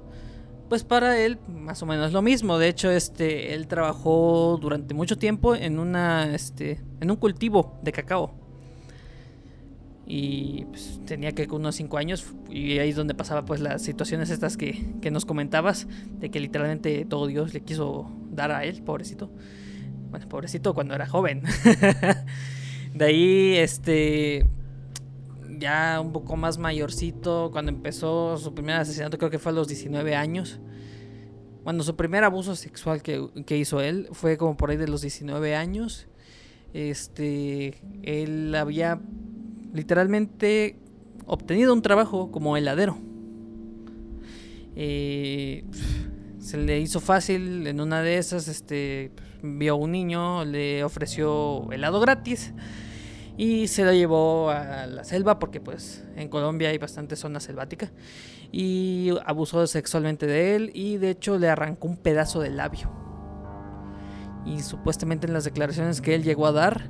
[0.69, 2.59] Pues para él más o menos lo mismo.
[2.59, 7.91] De hecho, este, él trabajó durante mucho tiempo en una, este, en un cultivo de
[7.91, 8.35] cacao.
[10.05, 14.29] Y pues, tenía que unos 5 años y ahí es donde pasaba pues las situaciones
[14.29, 15.87] estas que, que nos comentabas
[16.19, 19.31] de que literalmente todo Dios le quiso dar a él, pobrecito.
[20.11, 21.41] Bueno, pobrecito cuando era joven.
[22.95, 24.45] De ahí, este,
[25.59, 29.67] ya un poco más mayorcito, cuando empezó su primer asesinato, creo que fue a los
[29.67, 30.61] 19 años.
[31.65, 35.57] Cuando su primer abuso sexual que, hizo él fue como por ahí de los 19
[35.57, 36.07] años.
[36.73, 39.01] Este, él había
[39.73, 40.77] literalmente
[41.25, 42.97] obtenido un trabajo como heladero.
[44.77, 45.65] Eh,
[46.39, 49.11] se le hizo fácil en una de esas, este,
[49.43, 52.53] vio a un niño, le ofreció helado gratis
[53.37, 57.91] y se lo llevó a la selva porque pues en Colombia hay bastante zona selvática
[58.51, 62.89] y abusó sexualmente de él y de hecho le arrancó un pedazo de labio.
[64.45, 66.89] Y supuestamente en las declaraciones que él llegó a dar,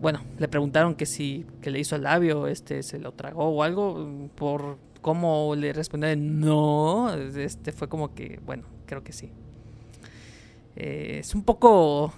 [0.00, 3.62] bueno, le preguntaron que si que le hizo el labio, este se lo tragó o
[3.62, 9.32] algo por cómo le respondió no, este fue como que, bueno, creo que sí.
[10.76, 12.12] Eh, es un poco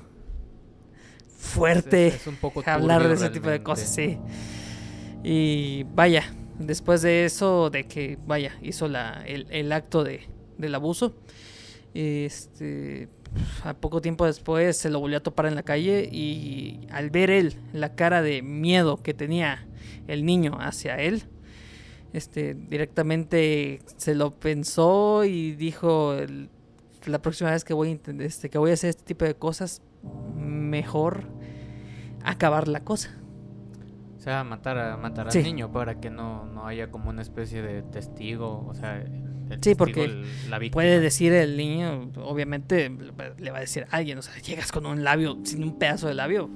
[1.38, 4.18] fuerte es, un poco hablar de ese tipo de cosas, sí.
[5.22, 6.24] Y vaya,
[6.58, 11.14] después de eso, de que, vaya, hizo la, el, acto de, del abuso,
[11.94, 13.08] este,
[13.62, 17.30] a poco tiempo después se lo volvió a topar en la calle y al ver
[17.30, 19.66] él la cara de miedo que tenía
[20.06, 21.22] el niño hacia él,
[22.12, 26.50] este, directamente se lo pensó y dijo el-
[27.06, 29.82] la próxima vez que voy, este, que voy a hacer este tipo de cosas,
[30.36, 31.24] mejor
[32.24, 33.10] acabar la cosa.
[34.16, 35.38] O sea, matar, a, matar Sí.
[35.38, 39.06] al niño para que no, no haya como una especie de testigo, o sea, el
[39.06, 40.74] Sí, testigo, porque el- la víctima.
[40.74, 42.90] Puede decir el niño, obviamente
[43.38, 46.08] le va a decir a alguien, o sea, llegas con un labio, sin un pedazo
[46.08, 46.50] de labio.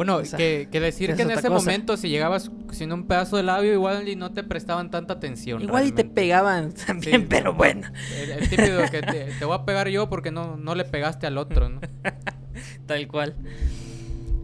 [0.00, 1.50] Bueno, o sea, que, que decir que en ese cosa.
[1.50, 5.60] momento si llegabas sin un pedazo de labio igual y no te prestaban tanta atención.
[5.60, 7.86] Igual y te pegaban también, Sí, pero no, bueno,
[8.18, 11.26] El, el típico que te, te voy a pegar yo porque no, no le pegaste
[11.26, 11.82] al otro, ¿no?
[12.86, 13.36] tal cual.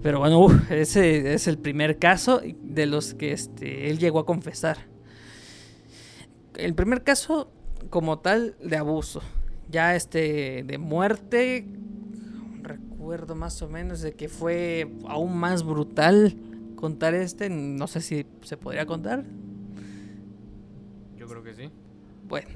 [0.02, 4.76] Pero bueno, ese es el primer caso de los que este, él llegó a confesar.
[6.58, 7.50] El primer caso
[7.88, 9.22] como tal de abuso.
[9.70, 11.66] Ya este de muerte,
[13.06, 16.36] recuerdo más o menos de que fue aún más brutal
[16.74, 19.24] contar este, no sé si se podría contar.
[21.16, 21.70] Yo creo que sí.
[22.26, 22.48] Bueno,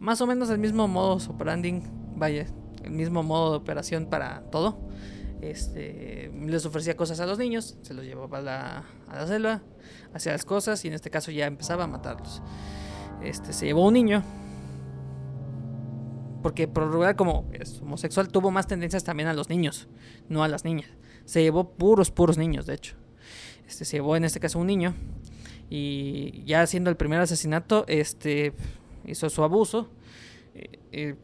[0.00, 1.84] más o menos el mismo modo operandi,
[2.16, 2.48] vaya,
[2.82, 4.76] el mismo modo de operación para todo.
[5.40, 9.62] Este, les ofrecía cosas a los niños, se los llevaba a la, a la selva,
[10.12, 12.42] hacía las cosas y en este caso ya empezaba a matarlos.
[13.22, 14.24] Este, se llevó un niño,
[16.44, 19.88] porque por lo regular como es homosexual tuvo más tendencias también a los niños,
[20.28, 20.90] no a las niñas.
[21.24, 22.96] Se llevó puros, puros niños, de hecho.
[23.66, 24.94] Este, se llevó en este caso un niño
[25.70, 28.52] y ya haciendo el primer asesinato, este
[29.06, 29.88] hizo su abuso
[30.54, 31.14] eh, eh,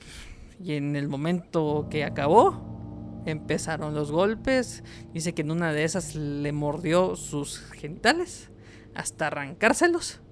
[0.59, 4.83] y en el momento que acabó empezaron los golpes.
[5.12, 8.48] Dice que en una de esas le mordió sus genitales
[8.94, 10.22] hasta arrancárselos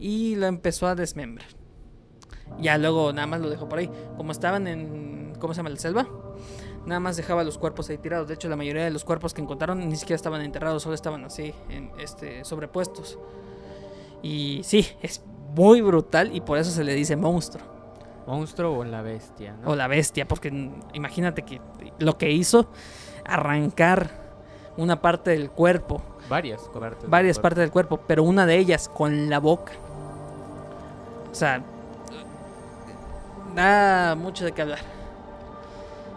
[0.00, 1.61] y lo empezó a desmembrar.
[2.60, 3.90] Ya luego nada más lo dejó por ahí.
[4.16, 5.70] Como estaban en ¿cómo se llama?
[5.70, 6.06] la selva.
[6.86, 8.28] Nada más dejaba los cuerpos ahí tirados.
[8.28, 11.24] De hecho, la mayoría de los cuerpos que encontraron ni siquiera estaban enterrados, solo estaban
[11.24, 13.18] así, en, este, sobrepuestos.
[14.22, 15.22] Y sí, es
[15.54, 17.64] muy brutal y por eso se le dice monstruo
[18.26, 19.70] Monstruo o la bestia, ¿no?
[19.70, 21.60] o la bestia, porque imagínate que
[21.98, 22.68] lo que hizo,
[23.24, 24.10] arrancar
[24.76, 27.10] una parte del cuerpo, Varias partes.
[27.10, 29.72] varias partes del cuerpo, pero una de ellas con la boca.
[31.30, 31.64] O sea,
[33.54, 34.78] da mucho de qué hablar.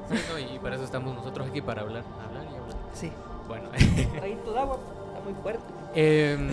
[0.10, 2.04] Sí, no, y para eso estamos nosotros aquí, para hablar.
[2.28, 2.78] Hablar y hablar.
[2.93, 3.12] Sí.
[3.48, 3.69] Bueno.
[4.17, 5.63] Traguito de agua, está muy fuerte.
[5.95, 6.50] Em,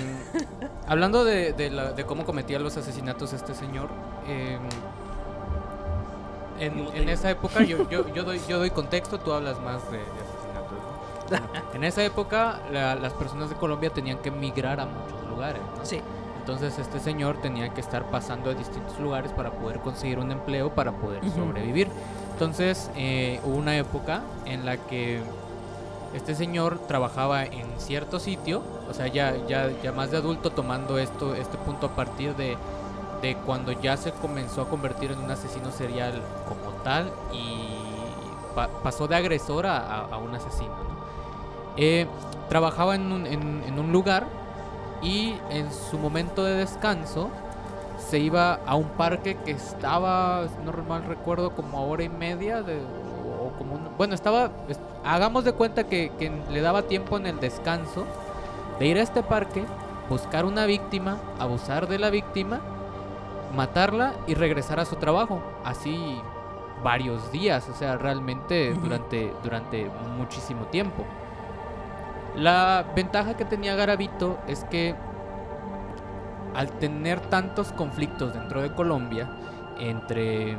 [0.86, 3.88] hablando de, de la- de cómo cometía los asesinatos este señor,
[4.26, 4.60] em,
[6.60, 9.98] en, en esa época, yo, yo, yo doy, yo doy contexto, tú hablas más de,
[9.98, 11.64] de asesinatos.
[11.74, 15.60] en esa época, la- las personas de Colombia tenían que migrar a muchos lugares.
[15.76, 15.84] ¿no?
[15.84, 16.00] Sí,
[16.42, 20.70] Entonces, este señor tenía que estar pasando a distintos lugares para poder conseguir un empleo,
[20.74, 21.88] para poder sobrevivir.
[22.32, 25.20] Entonces, eh, hubo una época en la que
[26.14, 30.98] este señor trabajaba en cierto sitio, o sea, ya, ya, ya más de adulto tomando
[30.98, 32.56] esto, este punto a partir de,
[33.22, 37.68] de cuando ya se comenzó a convertir en un asesino serial como tal y
[38.56, 40.70] pa- pasó de agresor a, a- a un asesino.
[40.70, 41.02] ¿no?
[41.76, 42.06] Eh,
[42.48, 44.26] trabajaba en un, en- en un lugar
[45.02, 47.28] y en su momento de descanso
[47.98, 52.62] se iba a un parque que estaba, no mal recuerdo, como a hora y media
[52.62, 52.78] de,
[53.40, 57.26] o como un- bueno, estaba, es- hagamos de cuenta que, que le daba tiempo en
[57.26, 58.04] el descanso
[58.78, 59.64] de ir a este parque,
[60.08, 62.60] buscar una víctima, abusar de la víctima,
[63.54, 65.40] matarla y regresar a su trabajo.
[65.64, 66.20] Así
[66.82, 69.88] varios días, o sea, realmente durante, durante
[70.18, 71.04] muchísimo tiempo.
[72.34, 74.94] La ventaja que tenía Garavito es que
[76.54, 79.30] al tener tantos conflictos dentro de Colombia,
[79.78, 80.56] entre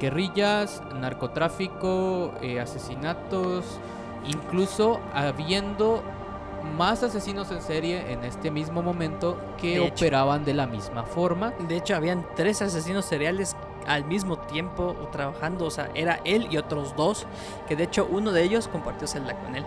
[0.00, 3.64] guerrillas, narcotráfico, eh, asesinatos,
[4.28, 6.02] incluso habiendo
[6.76, 10.04] más asesinos en serie en este mismo momento que De hecho.
[10.04, 11.52] operaban de la misma forma.
[11.68, 13.54] de hecho habían tres asesinos seriales
[13.86, 17.26] al mismo tiempo trabajando, o sea, era él y otros dos,
[17.68, 19.64] que de hecho uno de ellos compartió celda con él.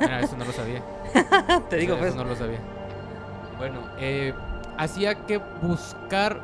[0.00, 0.82] Mira, eso no lo sabía.
[1.68, 2.58] Te digo, Eso pues, no lo sabía.
[3.58, 4.34] Bueno, eh,
[4.76, 6.40] hacía que buscar,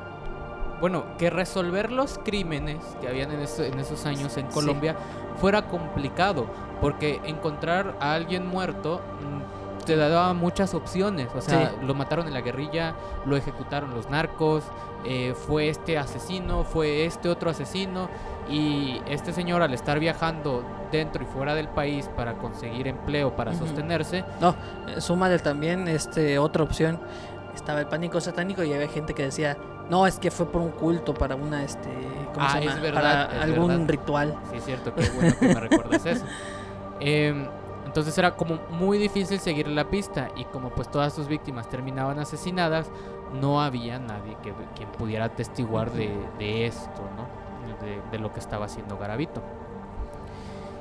[0.81, 4.55] bueno, que resolver los crímenes que habían en, eso- en esos años en Sí.
[4.55, 4.97] Colombia
[5.39, 6.47] fuera complicado,
[6.81, 11.29] porque encontrar a alguien muerto mm, te daba muchas opciones.
[11.35, 11.87] O sea, Sí.
[11.87, 12.95] lo mataron en la guerrilla,
[13.27, 14.65] lo ejecutaron los narcos,
[15.05, 18.09] eh, fue este asesino, fue este otro asesino.
[18.51, 23.55] Y este señor al estar viajando dentro y fuera del país para conseguir empleo, para
[23.55, 24.57] sostenerse, No,
[24.89, 27.01] eh, súmale también este otra opción.
[27.55, 29.57] Estaba el pánico satánico y había gente que decía,
[29.89, 31.89] no, es que fue por un culto para una este
[32.35, 32.73] ¿cómo se Ah, llama?
[32.75, 33.89] es verdad, para es algún verdad.
[33.89, 34.35] ritual.
[34.51, 36.25] Sí, es cierto, qué bueno que me recuerdas eso.
[37.01, 37.47] Em,
[37.87, 42.19] entonces era como muy difícil seguir la pista y como pues todas sus víctimas terminaban
[42.19, 42.91] asesinadas,
[43.41, 47.43] no había nadie que, quien pudiera atestiguar de, de esto, ¿no?
[48.11, 49.43] De, lo que estaba haciendo Garavito.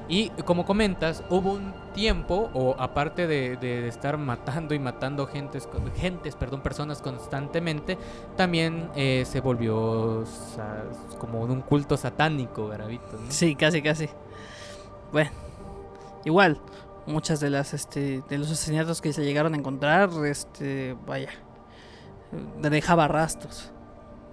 [0.07, 5.69] Y como comentas, hubo un tiempo, o aparte de, de estar matando y matando gentes,
[5.95, 7.97] gentes perdón, personas constantemente,
[8.35, 10.83] también eh, se volvió sa-
[11.17, 13.17] como un culto satánico, Garavito.
[13.29, 14.09] Sí, casi, casi.
[15.13, 15.31] Bueno,
[16.25, 16.59] igual,
[17.05, 21.29] muchas de las este de los asesinatos que se llegaron a encontrar, este, vaya,
[22.61, 23.71] dejaba rastros.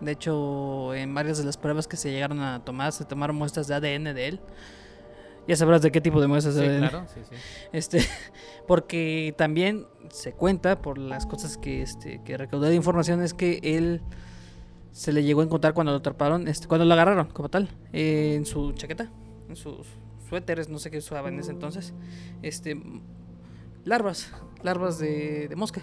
[0.01, 3.67] De hecho, en varias de las pruebas que se llegaron a tomar, se tomaron muestras
[3.67, 4.41] de ADN de él.
[5.49, 6.89] Ya sabrás de qué tipo de muestras Sí, de ADN.
[6.89, 7.35] claro, sí, sí.
[7.73, 8.07] Este,
[8.69, 13.59] porque también se cuenta por las cosas que este que recaudé de información es que
[13.63, 14.03] él
[14.93, 18.35] se le llegó a encontrar cuando lo atraparon, este, cuando lo agarraron como tal, eh,
[18.37, 19.11] en su chaqueta,
[19.49, 19.87] en sus
[20.29, 21.95] suéteres, no sé qué usaba en ese entonces,
[22.43, 22.81] este
[23.85, 24.31] larvas,
[24.63, 25.81] larvas de, de mosca,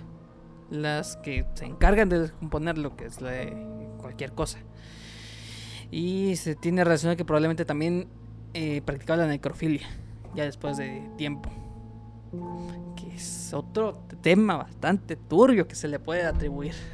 [0.69, 3.45] las que se encargan de descomponer lo que es la-
[3.99, 4.60] cualquier cosa.
[5.91, 8.08] Y se tiene relacionado que probablemente también
[8.54, 9.88] eh, practicaba la necrofilia,
[10.34, 11.49] ya después de tiempo.
[12.95, 16.73] Que es otro tema bastante turbio que se le puede atribuir.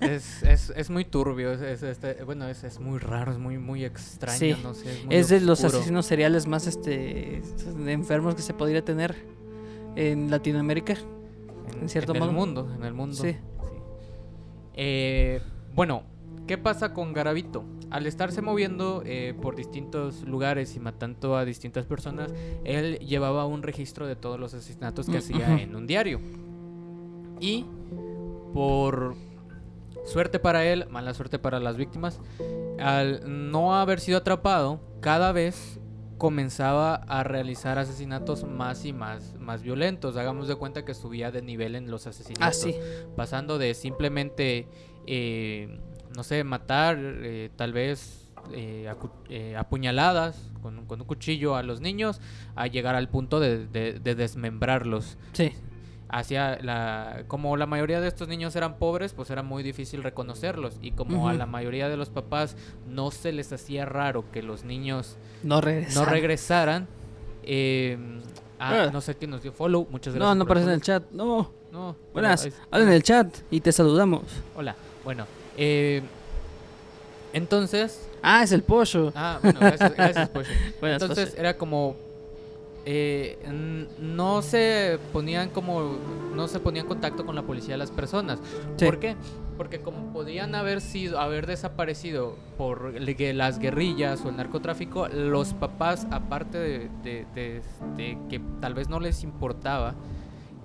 [0.00, 3.58] Es, es, es muy turbio, es, es- este- bueno, es, es muy raro, es muy,
[3.58, 7.42] muy extraño, Sí, no sé, es muy Es de los asesinos seriales más este
[7.86, 9.14] enfermos que se podría tener
[9.96, 10.94] en Latinoamérica.
[11.80, 12.32] En cierto el modo.
[12.32, 13.16] mundo, en el mundo.
[13.16, 13.36] Sí.
[14.74, 15.40] Eh,
[15.74, 16.02] bueno,
[16.46, 17.64] ¿qué pasa con Garavito?
[17.90, 22.32] Al estarse moviendo eh, por distintos lugares y matando a distintas personas,
[22.64, 26.20] él llevaba un registro de todos los asesinatos que Mm, hacía en un diario.
[27.40, 27.64] Y
[28.52, 29.14] por
[30.04, 32.20] suerte para él, mala suerte para las víctimas,
[32.78, 35.77] al no haber sido atrapado, cada vez
[36.18, 40.16] comenzaba a realizar asesinatos más y más, más violentos.
[40.16, 42.74] Hagamos de cuenta que subía de nivel en los Ah, asesinatos sí.
[43.16, 44.66] pasando de simplemente,
[45.06, 45.78] eh,
[46.16, 51.54] no sé, matar, eh, tal vez eh, acu- eh, apuñaladas con, un- con un cuchillo
[51.56, 52.20] a los niños,
[52.56, 55.18] a llegar al punto de, de- de desmembrarlos.
[55.32, 55.52] Sí.
[56.10, 60.78] Hacia la, como la mayoría de estos niños eran pobres, pues era muy difícil reconocerlos.
[60.80, 62.56] Y como a la mayoría de los papás
[62.88, 66.00] no se les hacía raro que los niños No regresa.
[66.00, 66.88] no regresaran,
[67.42, 67.98] eh,
[68.58, 68.90] ah, Ah.
[68.90, 70.28] no sé quién nos dio follow, muchas gracias.
[70.30, 71.02] No, no aparece en el chat.
[71.10, 71.50] No.
[71.70, 72.40] No, Buenas.
[72.44, 74.22] bueno, Habla en el chat y te saludamos.
[74.56, 75.26] Hola, bueno,
[75.58, 76.00] eh,
[77.34, 79.12] entonces, Ah, es el pollo.
[79.14, 80.30] ah, bueno, gracias, gracias.
[80.80, 81.94] Buenas, Entonces era como,
[82.90, 83.38] eh,
[84.00, 85.96] no se ponían como,
[86.34, 88.40] no se ponían en contacto con la policía las personas.
[88.76, 88.86] Sí.
[88.86, 89.14] ¿Por qué?
[89.58, 96.06] Porque como podían haber sido, haber desaparecido por las guerrillas o el narcotráfico, los papás,
[96.10, 97.62] aparte de, de- de-
[97.96, 99.94] de que tal vez no les importaba,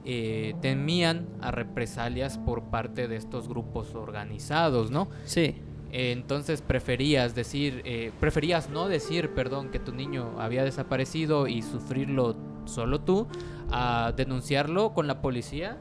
[0.06, 5.10] eh, temían a represalias por parte de estos grupos organizados, ¿no?
[5.26, 5.56] Sí.
[5.94, 11.62] Eh, entonces preferías decir, eh, preferías no decir, perdón, que tu niño había desaparecido y
[11.62, 13.28] sufrirlo solo tú,
[13.72, 15.78] a denunciarlo con la policía.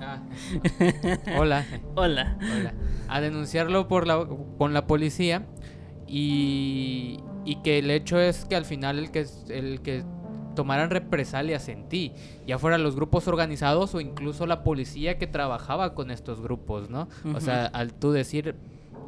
[0.00, 0.22] Ah.
[1.38, 1.66] Hola.
[1.96, 2.38] Hola.
[2.40, 2.74] Hola.
[3.08, 5.44] A denunciarlo por la, con la policía
[6.06, 10.02] y, y que el hecho es que al final el que, el que
[10.58, 12.10] tomaran represalias en ti,
[12.44, 17.06] ya fueran los grupos organizados o incluso la policía que trabajaba con estos grupos, ¿no?
[17.32, 18.56] O sea, al tú decir,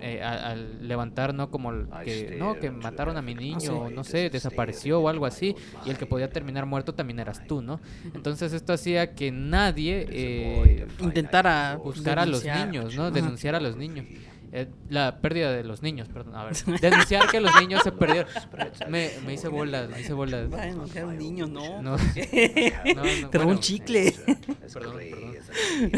[0.01, 1.51] eh, al levantar, ¿no?
[1.51, 1.73] Como
[2.05, 5.91] que, no, que mataron a mi niño, o no sé, desapareció o algo así, y
[5.91, 7.81] el que podía terminar muerto también eras tú, ¿no?
[8.15, 10.07] Entonces esto hacía que nadie...
[10.09, 13.11] eh, Intentara buscar a los niños, ¿no?
[13.11, 14.07] Denunciar a los niños.
[14.53, 16.35] Eh, la pérdida de los niños, perdón.
[16.35, 18.27] A ver, denunciar que los niños se perdieron.
[18.89, 20.49] Me, me hice bolas, me hice bolas.
[20.51, 21.81] Un niño, no.
[21.81, 24.13] No, no, no, Te robó bueno, un chicle.
[24.73, 25.93] Perdón, perdón.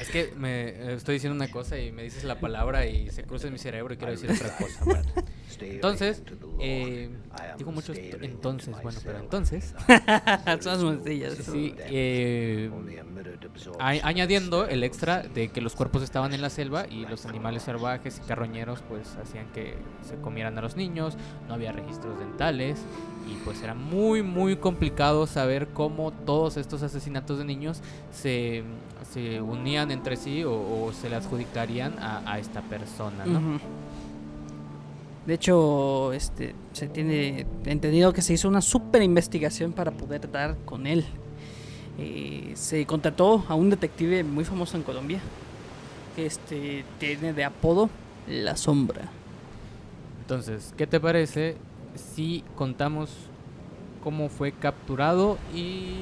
[0.00, 3.22] Es que me eh, estoy diciendo una cosa y me dices la palabra y se
[3.22, 4.84] cruza en mi cerebro y quiero decir otra cosa.
[4.84, 5.02] Bueno,
[5.74, 6.22] Entonces,
[6.60, 7.10] eh,
[7.58, 9.74] digo mucho esto- entonces, bueno, pero entonces,
[10.60, 11.02] Son
[11.52, 12.70] sí, eh,
[13.78, 17.62] a- añadiendo el extra de que los cuerpos estaban en la selva y los animales
[17.64, 19.74] salvajes y carroñeros pues hacían que
[20.08, 21.16] se comieran a los niños,
[21.48, 22.78] no había registros dentales
[23.30, 27.80] y pues era muy muy complicado saber cómo todos estos asesinatos de niños
[28.12, 28.62] se,
[29.12, 33.38] se unían entre sí o, o se le adjudicarían a, a esta persona, ¿no?
[33.38, 33.60] Ujú.
[35.26, 40.56] De hecho, este, se tiene entendido que se hizo una super investigación para poder dar
[40.64, 41.04] con él.
[41.98, 45.20] Eh, se contrató a un detective muy famoso en Colombia,
[46.16, 47.90] que este, tiene de apodo
[48.28, 49.02] La Sombra.
[50.22, 51.56] Entonces, ¿qué te parece
[51.96, 53.10] si contamos
[54.02, 55.96] cómo fue capturado y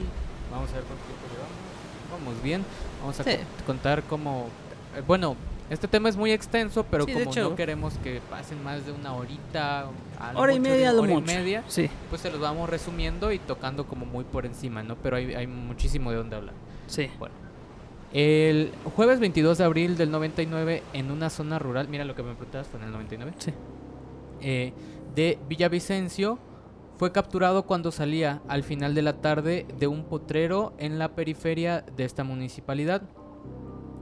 [0.52, 2.24] vamos a ver cuánto tiempo llevamos.
[2.24, 2.64] Vamos bien.
[3.00, 3.30] Vamos a Sí.
[3.66, 4.46] contar cómo...
[4.96, 5.36] eh, bueno,
[5.70, 7.50] este tema es muy extenso, pero Sí, como hecho.
[7.50, 9.86] no queremos que pasen más de una horita,
[10.34, 14.06] Hora y media, hora y media, Sí, pues se los vamos resumiendo y tocando como
[14.06, 14.96] muy por encima, ¿no?
[14.96, 16.54] Pero hay, hay muchísimo de dónde hablar.
[16.86, 17.08] sí.
[17.18, 17.34] Bueno,
[18.12, 22.32] el jueves 22 de abril del 99, en una zona rural, mira lo que me
[22.32, 23.52] preguntabas, fue en el 99, Sí.
[24.40, 24.72] eh,
[25.14, 26.38] de Villavicencio,
[26.96, 31.84] fue capturado cuando salía al final de la tarde de un potrero en la periferia
[31.96, 33.02] de esta municipalidad.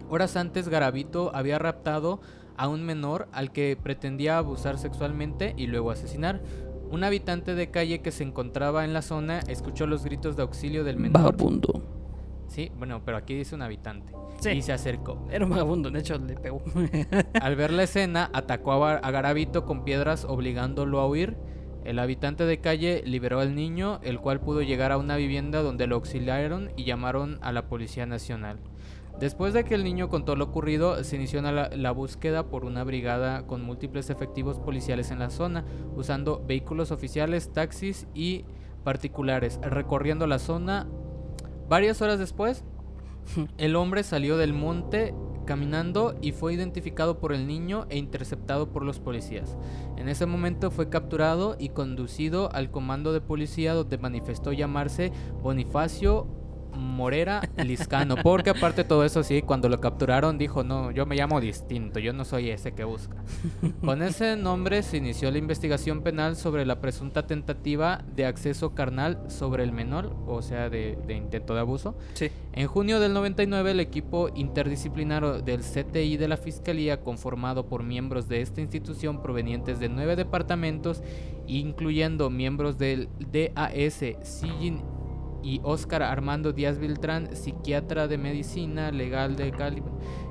[0.09, 2.21] Horas antes, Garavito había raptado
[2.57, 6.43] a un menor al que pretendía abusar sexualmente y luego asesinar.
[6.91, 10.85] Un habitante de calle que se encontraba en la zona escuchó los gritos de auxilio
[10.85, 11.23] del menor.
[11.23, 11.83] Vagabundo.
[12.47, 14.13] Sí, bueno, pero aquí dice un habitante.
[14.39, 14.51] Sí.
[14.51, 15.27] Y se acercó.
[15.31, 16.63] Era un vagabundo, de hecho le pegó.
[17.41, 21.37] Al ver la escena, atacó a, Garavito con piedras obligándolo a huir.
[21.85, 25.87] El habitante de calle liberó al niño, el cual pudo llegar a una vivienda donde
[25.87, 28.59] lo auxiliaron y llamaron a la Policía Nacional.
[29.21, 32.85] Después de que el niño contó lo ocurrido, se inició la, la búsqueda por una
[32.85, 35.65] brigada con múltiples efectivos policiales en la zona,
[35.95, 38.45] usando vehículos oficiales, taxis y
[38.85, 40.87] particulares, recorriendo la zona.
[41.69, 42.63] Varias horas después,
[43.59, 45.15] el hombre salió del monte
[45.47, 49.57] caminando y fue identificado por el niño e interceptado por los policías.
[49.97, 55.13] En ese momento fue capturado y conducido al comando de policía donde manifestó llamarse
[55.43, 56.27] Bonifacio
[56.77, 61.17] Morera Liscano, porque aparte de todo eso sí, cuando lo capturaron dijo, no, yo me
[61.17, 63.17] llamo distinto, yo no soy ese que busca.
[63.85, 69.19] Con ese nombre se inició la investigación penal sobre la presunta tentativa de acceso carnal
[69.29, 71.97] sobre el menor, o sea, de, de intento de abuso.
[72.15, 72.31] Sí.
[72.53, 78.29] En junio del 99, el equipo interdisciplinario del CTI de la Fiscalía, conformado por miembros
[78.29, 81.03] de esta institución provenientes de nueve departamentos,
[81.47, 84.81] incluyendo miembros del DAS, Sillin
[85.47, 89.81] y Óscar Armando Díaz Beltrán, psiquiatra de medicina legal de Cali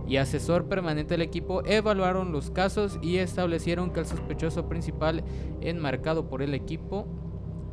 [0.06, 5.24] y asesor permanente del equipo, evaluaron los casos y establecieron que el sospechoso principal,
[5.62, 7.08] enmarcado por el equipo,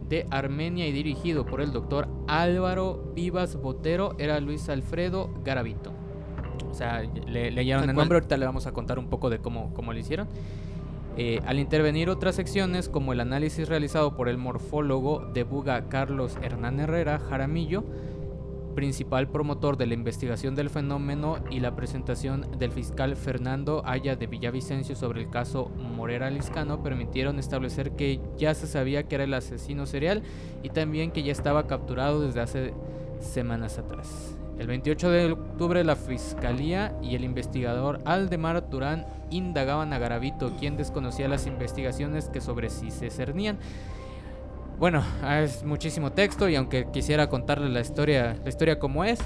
[0.08, 5.92] de Armenia y dirigido por el doctor Álvaro Vivas Botero era Luis Alfredo Garavito.
[6.70, 9.72] O sea, le leyeron el nombre, ahorita le vamos a contar un poco de cómo,
[9.74, 10.28] cómo lo hicieron.
[11.16, 16.38] Eh, al intervenir otras secciones, como el análisis realizado por el morfólogo de Buga Carlos
[16.42, 17.84] Hernán Herrera Jaramillo,
[18.74, 24.26] principal promotor de la investigación del fenómeno y la presentación del fiscal Fernando Aya de
[24.26, 29.34] Villavicencio sobre el caso Morera Liscano permitieron establecer que ya se sabía que era el
[29.34, 30.22] asesino serial
[30.62, 32.74] y también que ya estaba capturado desde hace
[33.20, 34.36] semanas atrás.
[34.62, 40.76] El 28 de octubre la fiscalía y el investigador Aldemar Durán indagaban a Garavito, quien
[40.76, 43.58] desconocía las investigaciones que sobre sí se cernían.
[44.78, 45.02] Bueno,
[45.40, 49.18] es muchísimo texto y aunque quisiera contarles la historia, la historia como es,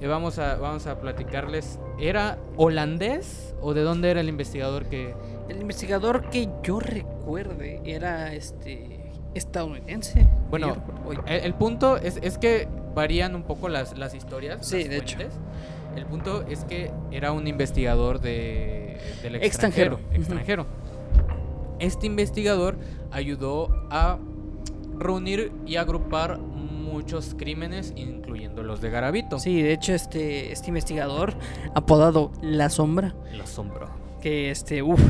[0.00, 1.78] eh, vamos a vamos a platicarles.
[2.00, 5.14] ¿Era holandés o de dónde era el investigador que
[5.48, 9.01] El investigador que yo recuerde era este
[9.34, 10.26] estadounidense.
[10.50, 10.76] Bueno,
[11.26, 14.66] El, el punto es, es que varían un poco las, las historias.
[14.66, 15.18] Sí, las de hecho.
[15.96, 20.00] El punto es que era un investigador de, del Extranjero.
[20.12, 20.66] extranjero.
[21.78, 22.76] Este investigador
[23.10, 24.18] ayudó a
[24.98, 29.38] reunir y agrupar muchos crímenes, incluyendo los de Garavito.
[29.38, 31.34] Sí, de hecho este este investigador
[31.74, 33.88] apodado La Sombra Lo asombró.
[34.20, 35.00] que este uf,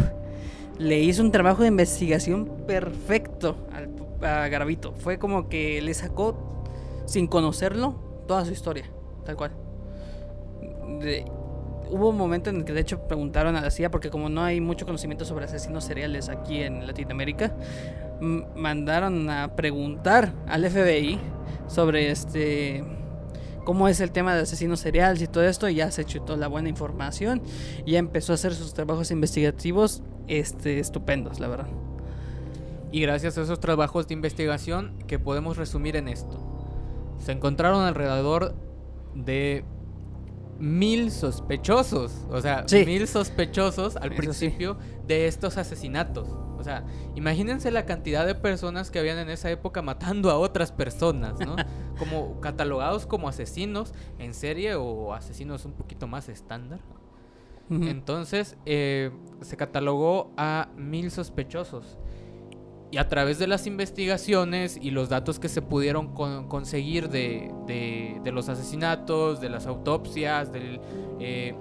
[0.78, 3.90] le hizo un trabajo de investigación perfecto al,
[4.26, 4.92] a Garavito.
[4.92, 6.64] Fue como que le sacó
[7.06, 7.94] sin conocerlo
[8.26, 8.86] toda su historia,
[9.24, 9.52] tal cual.
[11.00, 11.24] De-
[11.90, 14.42] hubo un momento en el que de hecho preguntaron a la CIA porque como no
[14.42, 17.54] hay mucho conocimiento sobre asesinos seriales aquí en Latinoamérica,
[18.20, 21.18] mandaron a preguntar al FBI
[21.66, 22.82] sobre este
[23.64, 26.48] cómo es el tema de asesinos seriales y todo esto y ya se chutó la
[26.48, 27.42] buena información
[27.86, 31.68] y ya empezó a hacer sus trabajos investigativos este estupendos, la verdad.
[32.90, 36.38] Y gracias a esos trabajos de investigación que podemos resumir en esto.
[37.24, 38.54] Se encontraron alrededor
[39.14, 39.64] de
[40.58, 42.12] mil sospechosos.
[42.30, 42.84] O sea, Sí.
[42.84, 44.16] mil sospechosos al Eso sí.
[44.48, 46.28] principio de estos asesinatos.
[46.62, 46.84] O sea,
[47.16, 51.56] imagínense la cantidad de personas que habían en esa época matando a otras personas, ¿no?
[51.98, 56.80] como catalogados como asesinos en serie o asesinos un poquito más estándar.
[57.70, 59.10] Entonces eh,
[59.40, 61.98] se catalogó a mil sospechosos.
[62.90, 67.50] Y a través de las investigaciones y los datos que se pudieron con- conseguir de,
[67.66, 70.78] de- de los asesinatos, de las autopsias, del
[71.18, 71.54] eh,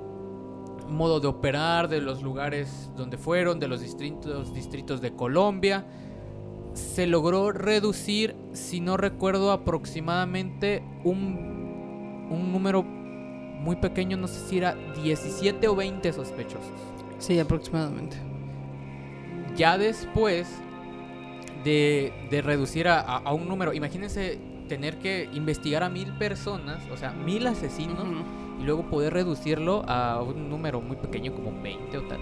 [0.92, 5.86] modo de operar, de los lugares donde fueron, de los distritos, distritos de Colombia,
[6.74, 14.58] se logró reducir, si no recuerdo, aproximadamente un, un número muy pequeño, no sé si
[14.58, 16.72] era 17 o 20 sospechosos.
[17.20, 18.18] Sí, aproximadamente.
[19.56, 20.48] Ya después
[21.64, 26.82] de, de reducir a, a- a un número, imagínense tener que investigar a mil personas,
[26.92, 28.06] o sea, mil asesinos.
[28.62, 32.20] Y luego poder reducirlo a un número muy pequeño como 20 o tal.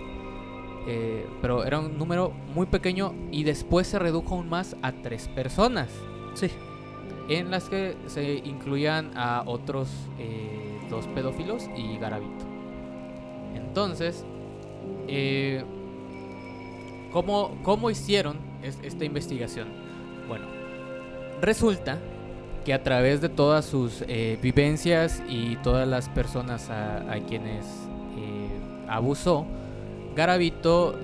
[0.88, 5.28] Eh, pero era un número muy pequeño y después se redujo aún más a tres
[5.28, 5.90] personas,
[6.34, 6.48] Sí.
[7.28, 12.46] en las que se incluían a otros eh, dos pedófilos y Garavito.
[13.56, 14.26] Entonces,
[15.08, 15.64] eh,
[17.12, 19.68] ¿cómo, cómo hicieron es- esta investigación?
[20.28, 20.46] Bueno,
[21.42, 22.00] resulta
[22.64, 27.66] que a través de todas sus eh, vivencias y todas las personas a, a quienes
[28.18, 28.50] eh,
[28.88, 29.46] abusó,
[30.16, 30.96] Garavito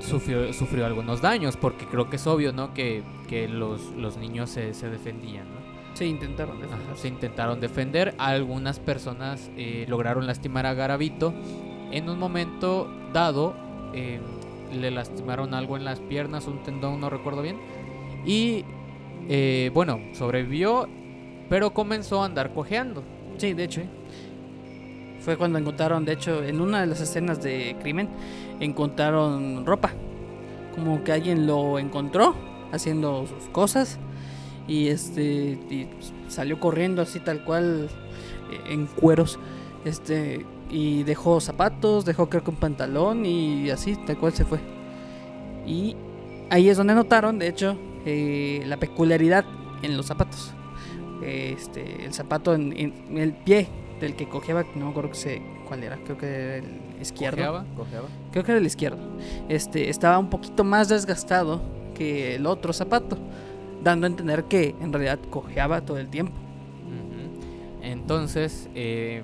[0.00, 2.74] sufrió, sufrió algunos daños, porque creo que es obvio, ¿no?
[2.74, 5.64] Que, que los, los niños se, se defendían, ¿no?
[5.94, 7.02] Sí, intentaron Ajá, defenderse.
[7.02, 8.14] se intentaron defender.
[8.18, 11.32] Algunas personas eh, lograron lastimar a Garavito.
[11.92, 13.54] En un momento dado,
[14.72, 17.58] le lastimaron algo en las piernas, un tendón, no recuerdo bien.
[18.26, 18.64] Y
[19.28, 20.88] eh, bueno, sobrevivió,
[21.48, 23.02] pero comenzó a andar cojeando.
[23.38, 23.82] Sí, de hecho.
[25.20, 28.08] Fue cuando encontraron, de hecho, en una de las escenas de crimen,
[28.60, 29.92] encontraron ropa.
[30.74, 32.34] Como que alguien lo encontró
[32.72, 33.98] haciendo sus cosas
[34.66, 37.88] y este pues, salió corriendo así tal cual
[38.50, 39.38] eh, en cueros.
[39.84, 44.58] Este y dejó zapatos, dejó creo que un pantalón y así tal cual se fue.
[45.66, 45.96] Y
[46.50, 49.44] ahí es donde notaron, de hecho, eh, la peculiaridad
[49.82, 50.52] en los zapatos.
[51.22, 53.68] Este, el zapato en, en el pie
[54.00, 57.36] del que cojeaba, no me acuerdo que se, cuál era, creo que era el izquierdo.
[57.36, 58.08] Cojeaba, cojeaba.
[58.32, 58.98] Creo que era el izquierdo.
[59.48, 61.62] Este, estaba un poquito más desgastado
[61.94, 63.16] que el otro zapato,
[63.82, 66.32] dando a entender que en realidad cojeaba todo el tiempo.
[67.82, 69.22] Entonces, eh,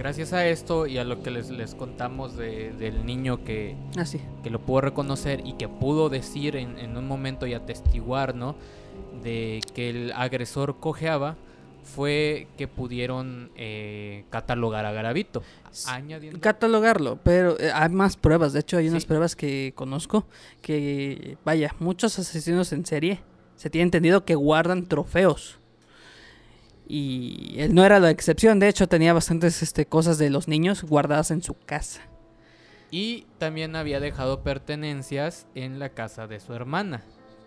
[0.00, 4.18] gracias a esto y a lo que les, les contamos de- del niño que, Así.
[4.42, 8.56] que lo pudo reconocer y que pudo decir en, en un momento y atestiguar, ¿no?
[9.22, 11.36] De que el agresor cojeaba,
[11.82, 15.42] fue que pudieron eh, catalogar a Garavito.
[15.86, 16.40] Añadiendo.
[16.40, 18.54] catalogarlo, pero eh, hay más pruebas.
[18.54, 19.06] De hecho, hay unas Sí.
[19.08, 20.24] pruebas que conozco
[20.62, 23.20] que, vaya, muchos asesinos en serie
[23.56, 25.59] se tiene entendido que guardan trofeos.
[26.92, 28.58] Y él no era la excepción.
[28.58, 32.00] De hecho, tenía bastantes este, cosas de los niños guardadas en su casa.
[32.90, 37.04] Y también había dejado pertenencias en la casa de su hermana.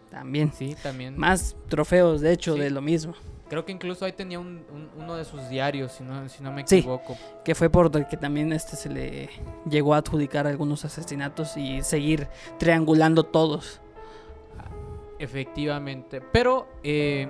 [0.09, 0.53] También.
[0.53, 1.17] Sí, también.
[1.17, 2.59] Más trofeos, de hecho, Sí.
[2.61, 3.15] de lo mismo.
[3.49, 6.53] Creo que incluso ahí tenía un- un- uno de sus diarios, si no, si no
[6.53, 6.77] me Sí.
[6.77, 7.17] equivoco.
[7.43, 9.29] Que fue por el que también este se le
[9.69, 12.29] llegó a adjudicar algunos asesinatos y seguir
[12.59, 13.81] triangulando todos.
[15.19, 16.21] Efectivamente.
[16.21, 17.27] Pero eh,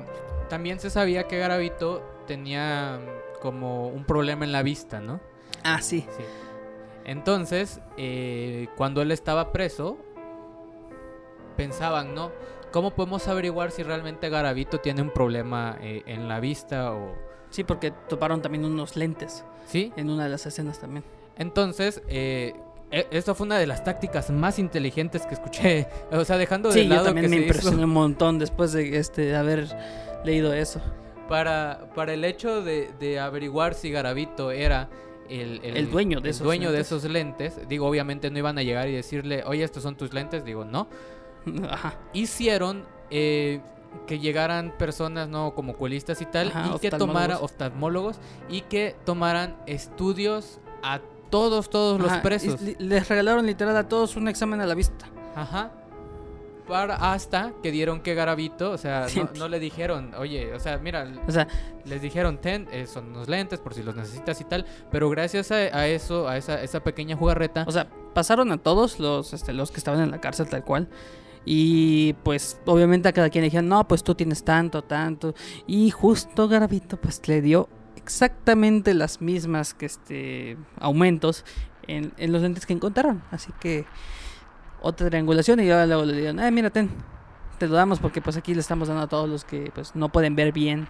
[0.53, 2.99] también se sabía que Garavito tenía
[3.41, 5.19] como un problema en la vista, ¿no?
[5.63, 6.05] Ah, sí.
[6.15, 6.23] Sí.
[7.05, 9.97] Entonces, eh, cuando él estaba preso,
[11.57, 12.31] pensaban, ¿no?
[12.71, 17.15] ¿Cómo podemos averiguar si realmente Garavito tiene un problema eh, en la vista o...
[17.49, 19.91] Sí, porque toparon también unos lentes ¿Sí?
[19.95, 21.03] en una de las escenas también.
[21.35, 22.53] Entonces, eh,
[22.91, 25.87] e- esto fue una de las tácticas más inteligentes que escuché.
[26.11, 28.71] O sea, dejando de Sí, yo lado también que me hizo impresioné un montón después
[28.71, 29.67] de este haber
[30.23, 30.81] leído eso.
[31.27, 34.89] para, para el hecho de, de averiguar si Garavito era
[35.29, 36.87] el, El dueño de el esos dueño de lentes.
[36.91, 37.59] esos lentes.
[37.69, 40.43] Digo, obviamente no iban a llegar y decirle, oye, estos son tus lentes.
[40.45, 40.87] Digo, no.
[41.69, 41.95] Ajá.
[42.13, 43.61] Hicieron eh,
[44.05, 45.53] que llegaran personas, ¿no?
[45.55, 48.19] Como cuelistas y tal, Ajá, y que tomara oftalmólogos.
[48.49, 50.99] y que tomaran estudios a
[51.29, 52.59] todos, todos los Ajá, presos.
[52.61, 55.05] les regalaron literal a todos un examen a la vista.
[55.35, 55.71] Ajá.
[56.73, 59.07] Hasta que dieron que Garavito, o sea,
[59.37, 61.47] no, le dijeron, oye, o sea, mira, O sea,
[61.85, 65.51] les dijeron, ten, eh, son unos lentes por si los necesitas y tal, pero gracias
[65.51, 69.53] a, a eso, a esa, esa pequeña jugarreta, o sea, pasaron a todos los, este,
[69.53, 70.87] los que estaban en la cárcel tal cual.
[71.45, 75.35] Y pues obviamente a cada quien le dijeron, no, pues tú tienes tanto, tanto.
[75.67, 77.67] Y justo Garavito pues le dio
[77.97, 81.43] exactamente las mismas que este aumentos
[81.87, 83.23] en, en los lentes que encontraron.
[83.31, 83.85] Así que
[84.83, 86.89] otra triangulación y ahora luego le dieron, ah, mira, ten,
[87.57, 90.09] te lo damos porque pues aquí le estamos dando a todos los que pues no
[90.09, 90.87] pueden ver bien.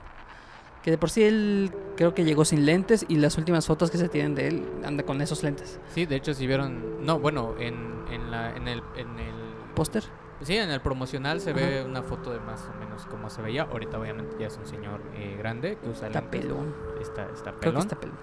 [0.84, 3.98] Que de por sí él creo que llegó sin lentes y las últimas fotos que
[3.98, 5.80] se tienen de él anda con esos lentes.
[5.94, 9.34] sí, de hecho si vieron, no, bueno, en, en, la, en, el, en el,
[9.76, 10.04] Póster.
[10.42, 11.60] sí, en el promocional se Ajá.
[11.62, 14.66] ve una foto de más o menos cómo se veía, ahorita obviamente ya es un
[14.66, 16.42] señor eh, grande que usa Está lentes.
[16.42, 16.76] pelón.
[17.00, 17.82] Está, está Creo que pelón.
[17.82, 18.18] está pelón.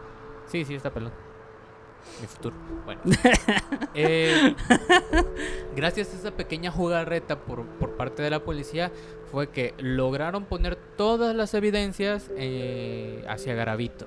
[0.46, 1.12] Sí, sí, está pelón.
[2.20, 2.54] Mi futuro.
[2.84, 3.00] Bueno.
[3.92, 4.54] Eh,
[5.74, 8.92] gracias a esa pequeña jugarreta por, por parte de la policía
[9.32, 14.06] fue que lograron poner todas las evidencias eh, hacia Garavito.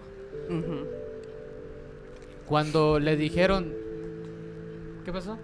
[2.45, 3.73] Cuando le dijeron...
[5.03, 5.37] ¿Qué pasó?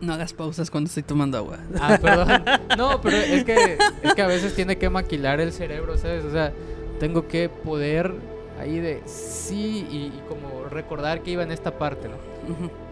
[0.00, 1.58] No hagas pausas cuando estoy tomando agua.
[1.80, 2.44] Ah, perdón.
[2.76, 6.24] No, pero es que, es que a veces tiene que maquilar el cerebro, ¿sabes?
[6.24, 6.52] O sea,
[7.00, 8.12] tengo que poder
[8.60, 12.16] ahí de sí y, y como recordar que iba en esta parte, ¿no?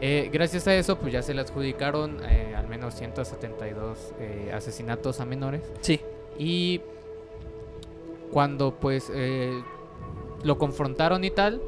[0.01, 5.20] Eh, gracias a eso, pues ya se le adjudicaron eh, al menos 172 eh, asesinatos
[5.20, 5.62] a menores.
[5.81, 6.01] Sí.
[6.39, 6.81] Y
[8.31, 9.62] cuando pues eh,
[10.43, 11.62] lo confrontaron y tal,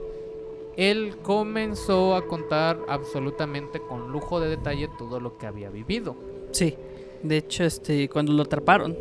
[0.76, 6.14] él comenzó a contar absolutamente con lujo de detalle todo lo que había vivido.
[6.52, 6.76] Sí,
[7.22, 8.96] de hecho, este, cuando lo atraparon,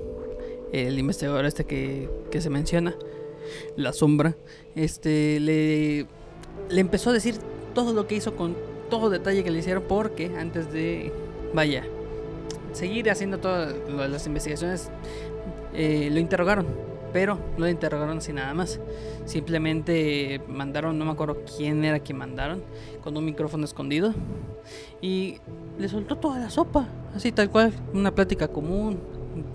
[0.72, 2.96] el investigador este que, que se menciona,
[3.76, 4.36] la sombra,
[4.76, 6.08] este, le,
[6.70, 7.36] le empezó a decir
[7.74, 8.56] todo lo que hizo con
[8.90, 11.12] todo detalle que le hicieron porque antes de,
[11.54, 11.84] vaya,
[12.74, 14.90] seguir haciendo todas las investigaciones,
[15.74, 16.66] eh, lo interrogaron,
[17.14, 18.80] pero no lo interrogaron sin nada más.
[19.26, 22.64] Simplemente mandaron, no me acuerdo quién era quien mandaron,
[23.04, 24.14] con un micrófono escondido
[25.02, 25.38] y
[25.78, 29.00] le soltó toda la sopa, así tal cual, una plática común,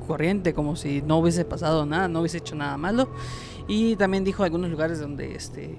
[0.06, 3.08] corriente, como si no hubiese pasado nada, no hubiese hecho nada malo.
[3.68, 5.78] Y también dijo algunos lugares donde, este,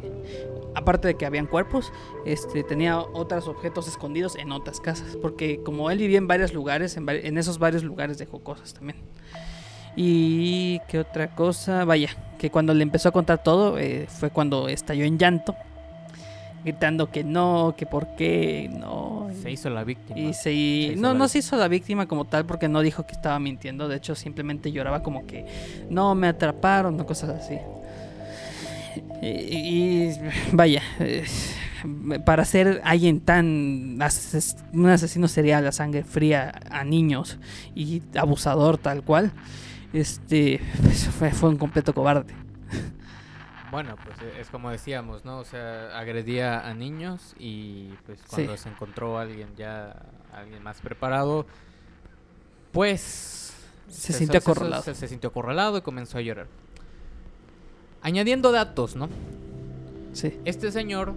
[0.75, 1.91] aparte de que habían cuerpos,
[2.25, 6.97] este, tenía otros objetos escondidos en otras casas, porque como él vivía en varios lugares,
[6.97, 8.97] en, esos varios lugares dejó cosas también.
[9.95, 12.09] Y qué otra cosa, vaya,
[12.39, 15.55] que cuando le empezó a contar todo, eh, fue cuando estalló en llanto,
[16.63, 19.29] gritando que no, que por qué, no.
[19.41, 20.19] Se hizo la víctima.
[20.19, 23.05] Y se, hizo no, la no se hizo la víctima como tal porque no dijo
[23.05, 23.87] que estaba mintiendo.
[23.87, 25.45] De hecho, simplemente lloraba como que
[25.89, 27.59] no me atraparon o cosas así.
[29.25, 30.19] Y, y-
[30.51, 30.81] vaya,
[32.25, 37.37] para ser alguien tan ases- un asesino serial a sangre fría a niños
[37.75, 39.31] y abusador tal cual,
[39.93, 42.33] este pues, fue, fue un completo cobarde.
[43.71, 45.39] Bueno, pues e- es como decíamos, ¿no?
[45.39, 49.95] O sea, agredía a niños y pues cuando se encontró alguien ya,
[50.33, 51.45] alguien más preparado,
[52.71, 53.53] pues...
[53.89, 54.81] Se sintió acorralado.
[54.83, 56.47] Se, se sintió acorralado y comenzó a llorar.
[58.03, 59.09] Añadiendo datos, ¿no?
[60.11, 61.13] Sí, Este señor,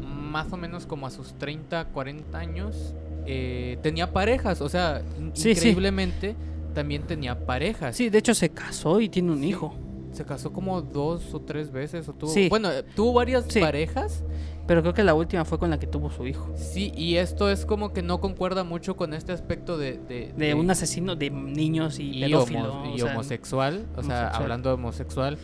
[0.00, 2.94] más o menos como a sus 30, 40 años,
[3.26, 5.02] eh, tenía parejas, o sea,
[5.34, 5.50] sí.
[5.50, 6.34] increíblemente
[6.74, 7.94] también tenía parejas.
[7.96, 9.48] sí, de hecho se casó y tiene un Sí.
[9.48, 9.74] hijo.
[10.12, 12.30] Se casó como dos o tres veces o tuvo...
[12.32, 12.48] Sí.
[12.48, 13.60] Bueno, eh, tuvo varias Sí.
[13.60, 14.22] parejas.
[14.66, 16.48] Pero creo que la última fue con la que tuvo su hijo.
[16.56, 19.98] Sí, y esto es como que no concuerda mucho con este aspecto de...
[19.98, 22.72] De, De un asesino de niños y, y, pedófilo.
[22.72, 24.42] homo- y o sea, homosexual, o sea, homosexual.
[24.42, 25.38] hablando de homosexual.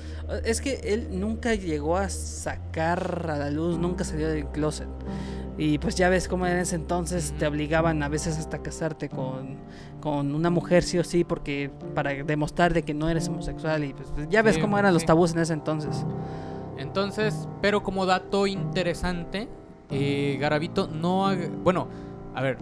[0.44, 4.88] Es que él nunca llegó a sacar a la luz, nunca salió del closet.
[5.56, 9.56] Y pues ya ves cómo en ese entonces te obligaban a veces hasta casarte con,
[10.00, 13.92] con una mujer sí o sí porque para demostrar de que no eres homosexual y
[13.92, 15.06] pues ya ves Sí, cómo eran los sí.
[15.08, 16.06] tabús en ese entonces.
[16.78, 19.48] Entonces, pero como dato interesante,
[19.90, 21.26] eh, Garavito no...
[21.64, 21.88] Bueno,
[22.34, 22.58] a ver,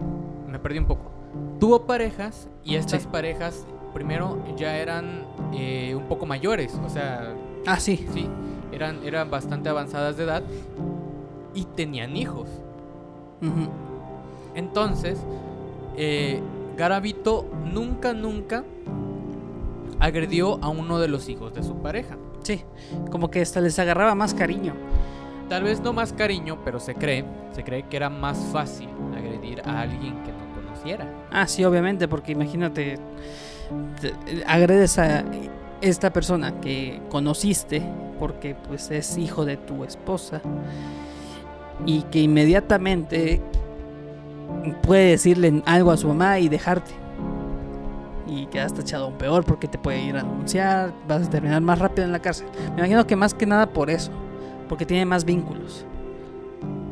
[0.47, 1.11] me perdí un poco.
[1.59, 3.09] Tuvo parejas y estas Sí.
[3.11, 7.33] parejas primero ya eran eh, un poco mayores, o sea,
[7.65, 8.05] Ah, sí.
[8.13, 8.27] sí,
[8.71, 10.43] eran, eran bastante avanzadas de edad
[11.53, 12.47] y tenían hijos.
[14.55, 15.19] Entonces,
[15.95, 16.41] eh,
[16.75, 18.63] Garavito nunca, nunca
[19.99, 22.17] agredió a uno de los hijos de su pareja.
[22.43, 22.61] Sí,
[23.11, 24.73] como que hasta les agarraba más cariño.
[25.49, 27.23] Tal vez no más cariño, pero se cree,
[27.53, 31.07] se cree que era más fácil agredir a alguien que no conociera.
[31.31, 32.97] Ah, sí, obviamente, porque imagínate,
[34.01, 35.23] te- agredes a
[35.81, 37.81] esta persona que conociste
[38.19, 40.41] porque pues es hijo de tu esposa
[41.85, 43.41] y que inmediatamente
[44.83, 46.91] puede decirle algo a su mamá y dejarte.
[48.27, 51.79] Y quedaste echado aún peor porque te puede ir a denunciar, vas a terminar más
[51.79, 52.47] rápido en la cárcel.
[52.73, 54.11] Me imagino que más que nada por eso,
[54.67, 55.85] porque tiene más vínculos.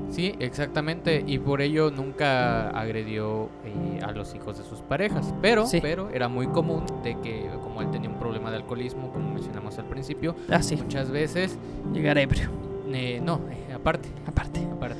[0.10, 5.34] Sí, exactamente, y por ello nunca agredió eh, a los hijos de sus parejas.
[5.42, 5.80] Pero, Sí.
[5.82, 9.78] pero era muy común de que, como él tenía un problema de alcoholismo, como mencionamos
[9.78, 11.58] al principio, Ah, sí, muchas veces,
[11.92, 12.50] llegar ebrio,
[12.94, 14.62] eh, no, eh, aparte, aparte.
[14.72, 14.96] aparte,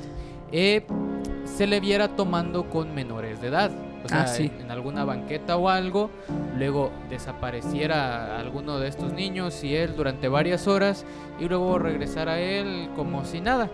[1.44, 3.70] se le viera tomando con menores de edad.
[4.06, 4.50] O sea, Ah, sí.
[4.54, 6.10] en, en alguna banqueta o algo,
[6.56, 11.04] luego desapareciera alguno de estos niños y él durante varias horas
[11.38, 13.70] y luego regresara a él como si nada.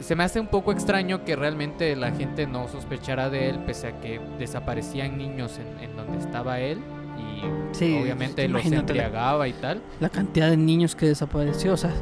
[0.00, 3.86] Se me hace un poco extraño que realmente la gente no sospechara de él pese
[3.88, 6.78] a que desaparecían niños en, en donde estaba él
[7.18, 9.80] y Sí, obviamente los imagínate la- embriagaba y tal.
[10.00, 11.72] la cantidad de niños que desapareció.
[11.74, 11.92] O sea,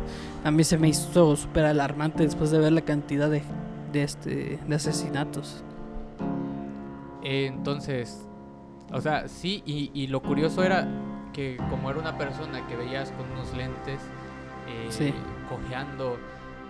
[0.45, 3.43] a mí se me hizo súper alarmante después de ver la cantidad de
[3.93, 5.65] de, este, de asesinatos.
[7.23, 8.27] Entonces,
[8.93, 10.87] o sea, sí, y, y, lo curioso era
[11.33, 14.01] que como era una persona que veías con unos lentes,
[14.69, 15.13] eh,
[15.49, 16.19] cojeando,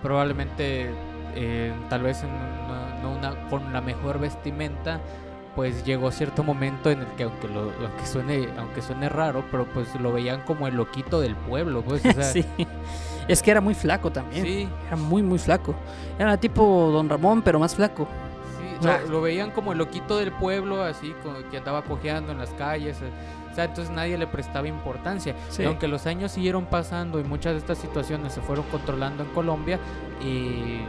[0.03, 0.91] probablemente
[1.35, 2.23] eh, tal vez
[3.03, 5.01] no una, con la mejor vestimenta,
[5.55, 9.67] pues llegó cierto momento en el que aunque lo, aunque suene aunque suene raro pero
[9.67, 12.45] pues lo veían como el loquito del pueblo pues sí.
[13.27, 14.45] Es que era muy flaco también.
[14.45, 14.69] Sí.
[14.87, 15.75] Era muy muy flaco.
[16.19, 18.07] Era tipo don Ramón pero más flaco
[19.09, 21.15] lo, veían como el loquito del pueblo así
[21.51, 23.11] que andaba cojeando en las calles eh,
[23.51, 25.35] o sea, entonces nadie le prestaba importancia.
[25.59, 29.31] Y aunque los años siguieron pasando y muchas de estas situaciones se fueron controlando en
[29.31, 29.81] Colombia,
[30.25, 30.83] y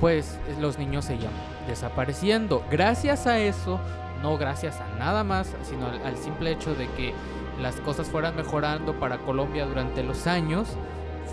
[0.00, 1.32] pues los niños seguían
[1.66, 2.62] desapareciendo.
[2.70, 3.80] Gracias a eso,
[4.22, 7.14] no gracias a nada más, sino al, simple hecho de que
[7.60, 10.68] las cosas fueran mejorando para Colombia durante los años,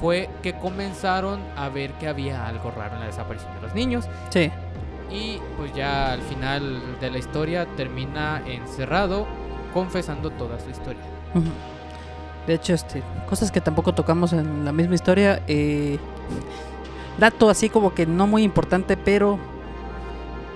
[0.03, 4.05] fue que comenzaron a ver que había algo raro en la desaparición de los niños.
[4.31, 4.51] Sí.
[5.09, 9.25] Y pues ya al final de la historia termina encerrado
[9.73, 11.01] confesando toda su historia.
[12.45, 15.41] De hecho, este, cosas que tampoco tocamos en la misma historia.
[15.47, 15.97] Eh,
[17.17, 19.39] dato así como que no muy importante, pero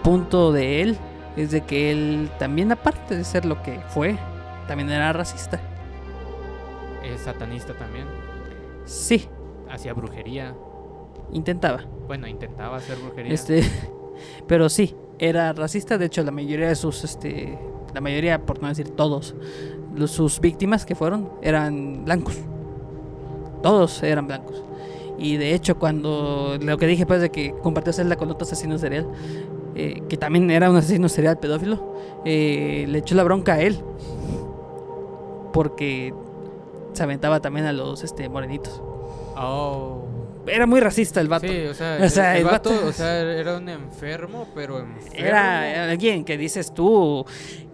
[0.03, 0.97] punto de él
[1.37, 4.17] es de que él también, aparte de ser lo que fue,
[4.67, 5.57] también era racista.
[7.01, 8.07] ¿Es satanista también?
[8.83, 9.29] Sí.
[9.77, 10.55] Hacía brujería.
[11.31, 11.85] Intentaba.
[12.07, 13.31] Bueno, intentaba hacer brujería.
[13.31, 13.61] Este,
[14.47, 15.99] pero sí, era racista.
[15.99, 17.59] De hecho, la mayoría de sus, este,
[17.93, 19.35] la mayoría, por no decir todos,
[20.07, 22.39] sus víctimas que fueron eran blancos.
[23.61, 24.63] Todos eran blancos.
[25.19, 28.79] Y de hecho, cuando lo que dije pues de que compartió celda con otro asesino
[28.79, 29.07] serial,
[29.75, 31.93] eh, que también era un asesino serial pedófilo,
[32.25, 33.77] eh, le echó la bronca a él.
[35.53, 36.15] Porque
[36.93, 38.81] se aventaba también a los este, morenitos.
[39.39, 40.05] Oh.
[40.47, 41.47] Era muy racista el vato.
[41.47, 41.97] Sí, o sea,
[42.37, 45.15] el, vato, o sea, era un enfermo, pero enfermo.
[45.15, 47.25] Era alguien que dices tú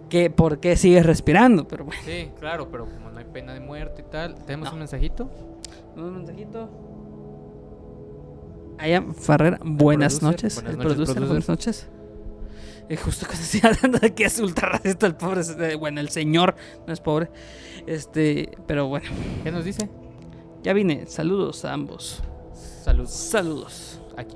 [0.08, 2.02] que por qué sigues respirando, pero bueno.
[2.04, 5.30] Sí, claro, pero como no hay pena de muerte y tal, ¿tenemos un mensajito?
[5.96, 6.70] Un mensajito.
[8.78, 10.56] Aya Farrera, buenas noches.
[10.56, 11.88] Buenas noches, producer, buenas noches.
[12.88, 16.10] Eh, justo cuando estoy hablando de que es ultra racista el pobre, eh, bueno, el
[16.10, 16.54] señor
[16.86, 17.30] no es pobre.
[17.86, 19.08] Este, pero bueno.
[19.42, 19.88] ¿Qué nos dice?
[20.64, 22.22] Ya vine, saludos a ambos.
[22.82, 23.10] Saludos.
[23.10, 24.00] Saludos.
[24.16, 24.34] Aquí.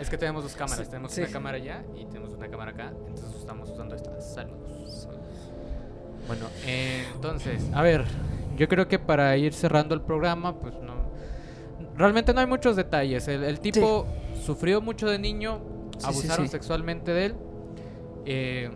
[0.00, 0.88] es que tenemos dos cámaras.
[0.88, 2.92] tenemos una cámara allá y tenemos una cámara acá.
[3.06, 4.20] Entonces estamos usando esta.
[4.20, 5.08] Saludos.
[6.26, 8.04] Bueno, entonces, a ver,
[8.56, 10.90] yo creo que para ir cerrando el programa, pues no
[11.96, 13.28] Realmente no hay muchos detalles.
[13.28, 14.06] El, tipo
[14.44, 15.60] sufrió mucho de niño,
[16.02, 17.34] abusaron sexualmente de él.
[18.24, 18.70] Eh,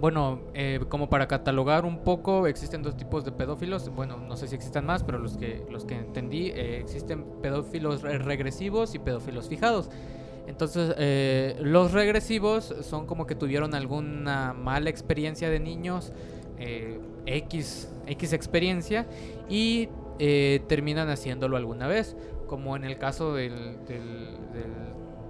[0.00, 3.88] bueno, eh, como para catalogar un poco, existen dos tipos de pedófilos.
[3.94, 8.02] Bueno, no sé si existen más, pero los que, los que entendí, eh, existen pedófilos
[8.02, 9.90] regresivos y pedófilos fijados.
[10.46, 10.96] Entonces,
[11.60, 16.12] los regresivos son como que tuvieron alguna mala experiencia de niños,
[17.26, 19.06] X, X experiencia,
[19.48, 19.88] y
[20.22, 22.14] eh, terminan haciéndolo alguna vez,
[22.46, 23.78] como en el caso del,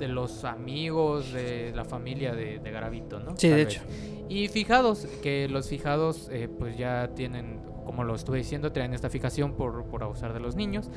[0.00, 3.36] de los amigos de la familia de, de Garavito, ¿no?
[3.36, 3.82] Sí, de hecho.
[4.28, 9.10] Y fijados, que los fijados eh, pues ya tienen, como lo estuve diciendo, tienen esta
[9.10, 10.90] fijación por, por abusar de los niños,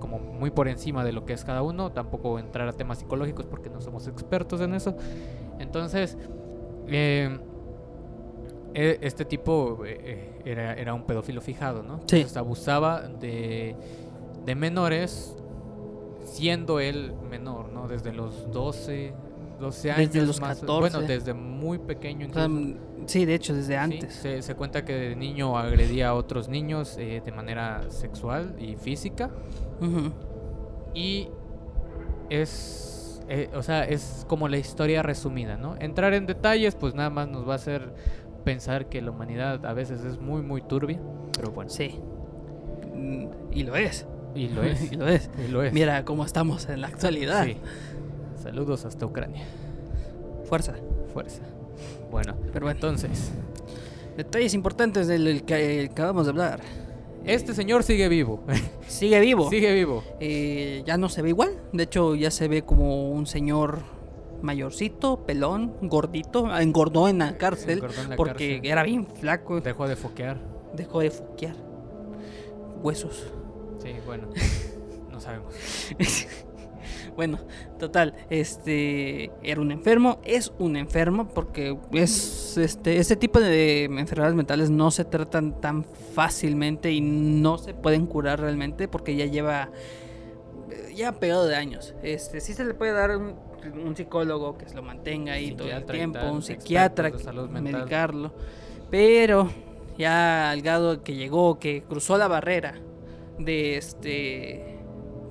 [0.00, 3.46] como muy por encima de lo que es cada uno, tampoco entrar a temas psicológicos
[3.46, 4.96] porque no somos expertos en eso.
[5.58, 6.18] Entonces,
[6.88, 7.38] eh,
[8.74, 12.00] e, este tipo eh, era, era, un pedófilo fijado, ¿no?
[12.06, 12.26] Sí.
[12.34, 13.76] abusaba de,
[14.44, 15.36] de menores
[16.32, 17.88] siendo él menor, ¿no?
[17.88, 19.12] Desde los 12,
[19.60, 20.12] 12 años.
[20.12, 20.80] Desde los 14.
[20.80, 22.78] Bueno, desde muy pequeño incluso.
[23.06, 24.14] sí, de hecho, desde antes.
[24.14, 28.76] se, se, cuenta que de niño agredía a otros niños eh, de manera sexual y
[28.76, 29.30] física.
[30.94, 31.28] Y
[32.30, 33.20] es,
[33.54, 35.76] o sea, es como la historia resumida, ¿no?
[35.78, 37.92] Entrar en detalles, pues nada más nos va a hacer
[38.44, 40.98] pensar que la humanidad a veces es muy, muy turbia,
[41.36, 41.70] pero bueno.
[41.70, 42.00] Sí.
[42.94, 44.06] Mm, y lo es.
[44.34, 44.92] Y lo es.
[44.92, 45.30] y lo es.
[45.44, 45.72] Y lo es.
[45.72, 47.44] Mira cómo estamos en la actualidad.
[47.44, 47.56] Sí.
[48.42, 49.44] Saludos hasta Ucrania.
[50.44, 50.74] Fuerza.
[51.12, 51.42] Fuerza.
[52.10, 53.30] Bueno, pero entonces.
[54.16, 56.60] Detalles importantes del que acabamos de hablar.
[57.24, 58.42] Este señor sigue vivo.
[58.88, 59.50] Sigue vivo.
[59.50, 60.02] sigue vivo.
[60.18, 61.50] Eh, ya no se ve igual.
[61.72, 63.82] De hecho, ya se ve como un señor
[64.40, 67.82] mayorcito, pelón, gordito, engordó en la cárcel
[68.16, 69.60] porque era bien flaco.
[69.60, 70.38] Dejó de foquear.
[70.74, 71.54] Dejó de foquear.
[72.82, 73.30] Huesos.
[73.88, 74.28] Sí, bueno.
[75.10, 75.54] no sabemos.
[77.16, 77.38] bueno,
[77.78, 84.34] total, este era un enfermo, es un enfermo porque es este este tipo de enfermedades
[84.36, 89.70] mentales no se tratan tan fácilmente y no se pueden curar realmente porque ya lleva
[90.94, 91.94] ya pegado de años.
[92.02, 93.36] Este sí se le puede dar un
[93.84, 97.18] un psicólogo que se lo mantenga ahí todo el tiempo, un psiquiatra, que-
[97.50, 98.32] medicarlo.
[98.90, 99.50] Pero
[99.98, 102.74] ya al grado que llegó, que cruzó la barrera
[103.38, 104.78] de este.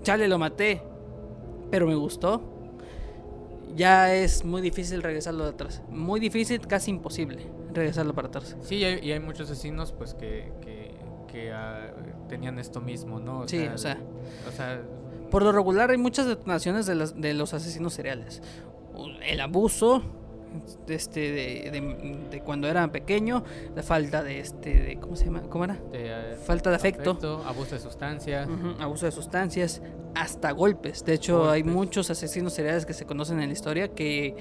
[0.03, 0.81] Chale, lo maté,
[1.71, 2.41] pero me gustó.
[3.75, 5.81] Ya es muy difícil regresarlo de atrás.
[5.89, 8.55] Muy difícil, casi imposible regresarlo para atrás.
[8.61, 10.95] Sí, y hay, y hay muchos asesinos pues que, que,
[11.31, 11.91] que, ah,
[12.27, 13.41] tenían esto mismo, ¿no?
[13.41, 13.97] O Sí, o sea.
[14.47, 14.81] o sea,
[15.29, 18.41] Por lo regular hay muchas detonaciones de, las- de los asesinos seriales.
[19.27, 20.01] El abuso
[20.87, 23.43] este, de, de- de cuando era pequeño,
[23.75, 25.41] la falta de este, de, ¿cómo se llama?
[25.49, 25.77] ¿Cómo era?
[25.91, 27.17] de, ah, Falta de afecto.
[27.45, 28.47] abuso de sustancias.
[28.79, 29.81] Abuso de sustancias,
[30.15, 31.03] hasta golpes.
[31.05, 34.35] De hecho, hay muchos asesinos seriales que se conocen en la historia que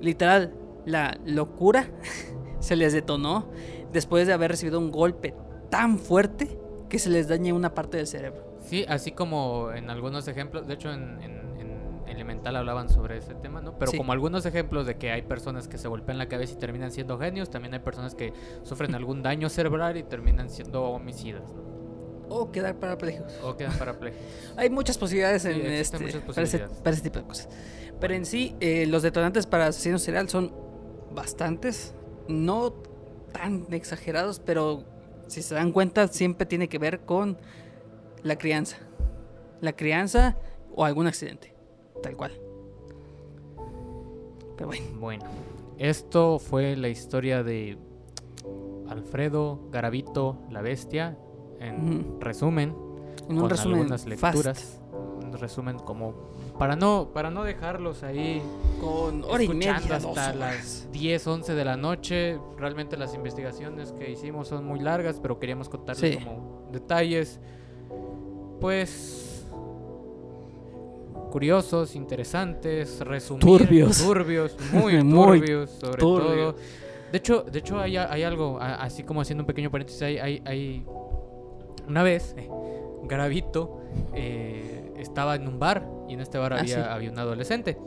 [0.00, 0.54] literal
[0.86, 1.88] la locura
[2.60, 3.48] se les detonó
[3.92, 5.34] después de haber recibido un golpe
[5.70, 6.58] tan fuerte
[6.88, 8.42] que se les dañe una parte del cerebro.
[8.64, 11.47] Sí, así como en algunos ejemplos, de hecho en- en
[12.18, 13.78] Elemental hablaban sobre ese tema, ¿no?
[13.78, 13.96] Pero Sí.
[13.96, 17.16] como algunos ejemplos de que hay personas que se golpean la cabeza y terminan siendo
[17.18, 18.32] genios, también hay personas que
[18.64, 21.78] sufren algún daño cerebral y terminan siendo homicidas, ¿no?
[22.30, 23.32] O quedar parapléjicos.
[23.42, 24.26] O quedan parapléjicos.
[24.58, 26.78] Hay muchas posibilidades Sí, en este, muchas para, ese, posibilidades.
[26.82, 27.48] para ese tipo de cosas.
[28.00, 30.52] Pero en sí, eh, los detonantes para asesinos serial son
[31.14, 31.94] bastantes.
[32.28, 32.74] No
[33.32, 34.84] tan exagerados, pero
[35.28, 37.38] si se dan cuenta, siempre tiene que ver con
[38.22, 38.76] la crianza.
[39.62, 40.36] La crianza
[40.74, 41.54] o algún accidente.
[42.02, 42.32] Tal cual.
[44.56, 44.84] Pero bueno.
[44.98, 45.24] Bueno,
[45.78, 47.78] esto fue la historia de
[48.88, 51.16] Alfredo Garavito, la bestia,
[51.60, 52.74] en resumen.
[53.28, 54.80] En un con resumen algunas fast, lecturas.
[54.92, 56.14] Un resumen como
[56.58, 58.42] para no para no dejarlos ahí
[58.80, 62.38] con hora y media, hasta las 10, 11 de la noche.
[62.56, 66.24] Realmente las investigaciones que hicimos son muy largas, pero queríamos contarles Sí.
[66.24, 67.38] como detalles
[68.60, 69.27] pues
[71.28, 73.98] curiosos, interesantes, resumidos, Turbios.
[74.02, 76.54] turbios, muy Muy turbios sobre turbios.
[76.54, 76.62] todo.
[77.12, 80.42] De hecho, de hecho hay, hay algo, así como haciendo un pequeño paréntesis, hay, hay,
[80.44, 80.84] hay-
[81.86, 82.48] una vez eh,
[83.04, 83.80] Garavito
[84.12, 86.80] eh, estaba en un bar y en este bar Ah, había, sí.
[86.90, 87.78] había un adolescente.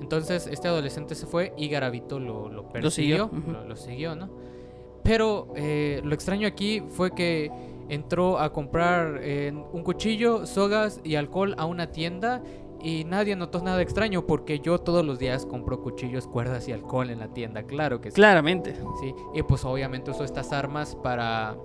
[0.00, 3.68] Entonces este adolescente se fue y Garavito lo, lo persiguió, siguió, lo, ujú.
[3.68, 4.30] lo siguió, ¿no?
[5.04, 7.50] Pero eh, lo extraño aquí fue que
[7.88, 12.42] entró a comprar eh, un cuchillo, sogas y alcohol a una tienda
[12.82, 17.10] y nadie notó nada extraño porque yo todos los días compro cuchillos, cuerdas y alcohol
[17.10, 18.14] en la tienda, claro que sí.
[18.16, 18.74] Claramente.
[19.00, 21.56] Sí, y pues obviamente usó estas armas para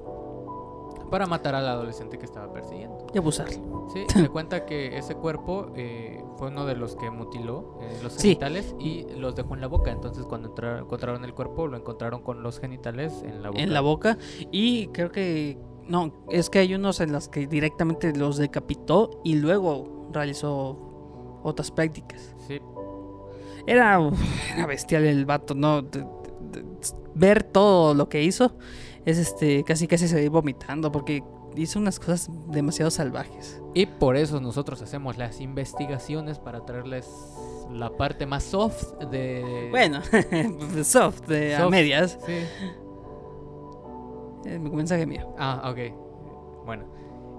[1.09, 3.07] para matar al adolescente que estaba persiguiendo.
[3.13, 3.87] Y abusarlo.
[3.93, 8.11] Sí, se cuenta que ese cuerpo eh, fue uno de los que mutiló eh, los
[8.13, 8.23] Sí.
[8.29, 9.89] genitales y los dejó en la boca.
[9.89, 13.61] Entonces cuando entraron- encontraron el cuerpo lo encontraron con los genitales en la boca.
[13.61, 14.17] en la boca
[14.51, 15.57] y creo que
[15.87, 20.86] no es que hay unos en los que directamente los decapitó y luego realizó
[21.47, 22.61] otras prácticas Sí,
[23.65, 23.99] era,
[24.67, 26.65] bestial el vato no De- de- de-
[27.15, 28.55] ver todo lo que hizo
[29.05, 31.23] es este casi casi seguir vomitando porque
[31.55, 37.09] hizo unas cosas demasiado salvajes y por eso nosotros hacemos las investigaciones para traerles
[37.71, 39.67] la parte más soft de...
[39.71, 40.01] bueno
[40.83, 42.33] soft de a medias Sí.
[44.45, 46.65] Eh, mi mensaje mío Ah, ok.
[46.65, 46.85] Bueno.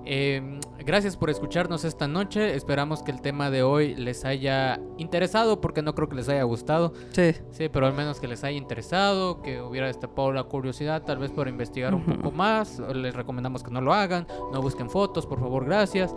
[0.04, 2.54] Em, gracias por escucharnos esta noche.
[2.54, 6.42] Esperamos que el tema de hoy les haya interesado, porque no creo que les haya
[6.44, 6.92] gustado.
[7.12, 11.18] sí Sí, pero al menos que les haya interesado, que hubiera destapado la curiosidad, tal
[11.18, 12.78] vez por investigar un poco más.
[12.94, 14.26] Les recomendamos que no lo hagan.
[14.52, 16.14] No busquen fotos, por favor, gracias.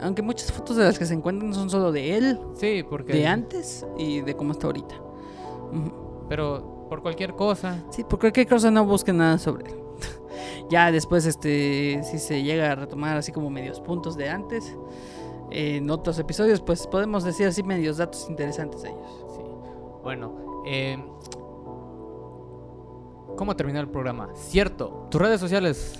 [0.00, 3.12] aunque muchas fotos de las que se encuentran son solo de él Sí, porque.
[3.12, 4.94] de antes y de cómo está ahorita.
[6.28, 7.84] Pero por cualquier cosa.
[7.90, 9.81] Sí, por cualquier cosa no busquen nada sobre él.
[10.72, 14.74] Ya después, este, si se llega a retomar así como medios puntos de antes,
[15.50, 19.10] en otros episodios, pues podemos decir así medios datos interesantes de ellos.
[19.36, 19.42] Sí.
[20.02, 21.04] Bueno, em,
[23.36, 24.30] ¿cómo terminar el programa?
[24.34, 25.94] Cierto, tus redes sociales.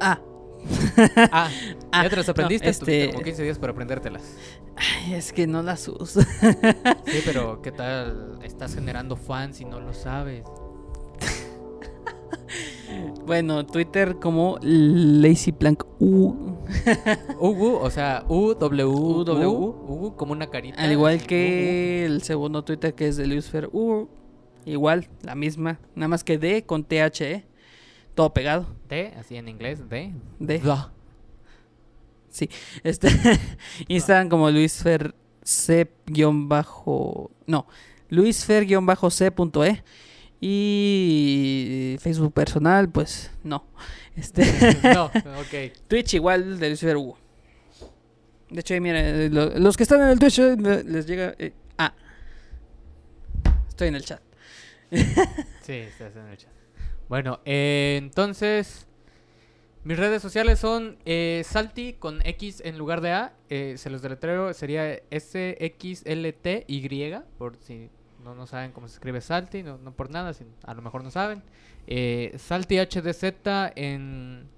[0.00, 0.20] Ah,
[1.32, 1.48] Ah,
[1.92, 2.66] Ah, ya te las no, aprendiste.
[2.72, 4.22] Tuviste este- como 15 días para aprendértelas.
[4.76, 6.20] ay, es que no las uso.
[6.20, 8.38] Sí, pero ¿qué tal?
[8.42, 10.44] Estás generando fans y no lo sabes.
[13.26, 16.56] Bueno, Twitter como Lazy Plank U,
[17.40, 19.46] Ugu, o sea, U, W, U, W.
[19.46, 20.82] Ugu, como una carita.
[20.82, 24.08] al igual que el segundo Twitter que es de Luisfer U,
[24.64, 27.44] igual, la misma, nada más que D con THE,
[28.14, 28.66] todo pegado.
[28.88, 30.12] T, así en inglés, D.
[30.38, 30.58] D.
[30.58, 30.92] Da.
[32.84, 33.08] Este,
[33.88, 37.66] Instagram como luisfer c bajo no
[38.08, 39.82] luisfer c.e
[40.40, 43.64] y Facebook personal pues no
[44.16, 44.42] este
[44.94, 45.72] No, ok.
[45.88, 47.18] Twitch igual de luisfer Hugo
[48.50, 51.34] de hecho ahí mira eh, lo- los que están en el Twitch eh, les llega
[51.38, 51.94] eh, ah
[53.68, 54.20] Estoy en el chat.
[54.90, 56.50] sí, estás en el chat.
[57.08, 58.86] Bueno, eh, entonces...
[59.82, 63.32] Mis redes sociales son eh, Salty con X en lugar de A.
[63.48, 66.84] Eh, se los deletreo, sería S-X-L-T-Y,
[67.38, 67.88] por si
[68.24, 71.02] no, no saben cómo se escribe Salty, no, no por nada, si a lo mejor
[71.04, 71.42] no saben.
[71.86, 73.34] Eh, Salty HDZ
[73.76, 74.48] en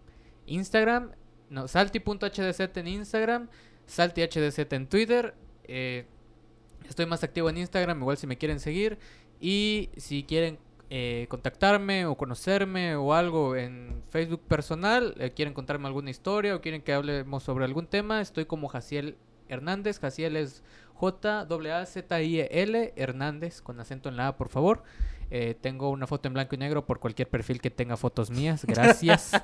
[0.47, 1.13] Instagram,
[1.51, 3.49] no, Salty.hdz en Instagram,
[3.87, 5.35] Salty HDZ en Twitter.
[5.65, 6.07] Eh,
[6.89, 8.99] estoy más activo en Instagram, igual si me quieren seguir.
[9.41, 10.59] Y si quieren
[10.91, 16.61] eh, contactarme o conocerme o algo en Facebook personal, eh, quieren contarme alguna historia o
[16.61, 19.17] quieren que hablemos sobre algún tema, estoy como Jaciel
[19.49, 19.99] Hernández.
[19.99, 20.63] Jaciel es
[21.03, 24.85] J-A-Z-I-E-L Hernández, con acento en la A, por favor.
[25.31, 28.65] Eh, tengo una foto en blanco y negro por cualquier perfil que tenga fotos mías.
[28.65, 29.33] Gracias.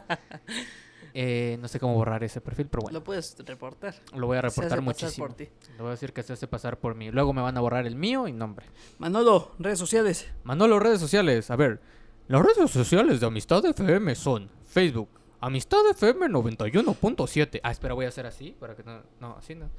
[1.14, 2.98] Eh, no sé cómo borrar ese perfil, pero bueno.
[2.98, 3.94] Lo puedes reportar.
[4.14, 5.26] Lo voy a reportar muchísimo.
[5.26, 5.48] por ti.
[5.72, 7.10] Le voy a decir que se hace pasar por mí.
[7.10, 8.66] Luego me van a borrar el mío y nombre.
[8.98, 10.30] Manolo, redes sociales.
[10.44, 11.50] Manolo, redes sociales.
[11.50, 11.80] A ver,
[12.28, 15.08] las redes sociales de Amistad FM son Facebook,
[15.40, 17.60] Amistad FM 91.7.
[17.64, 19.02] Ah, espera, voy a hacer así para que no.
[19.18, 19.70] No, así no.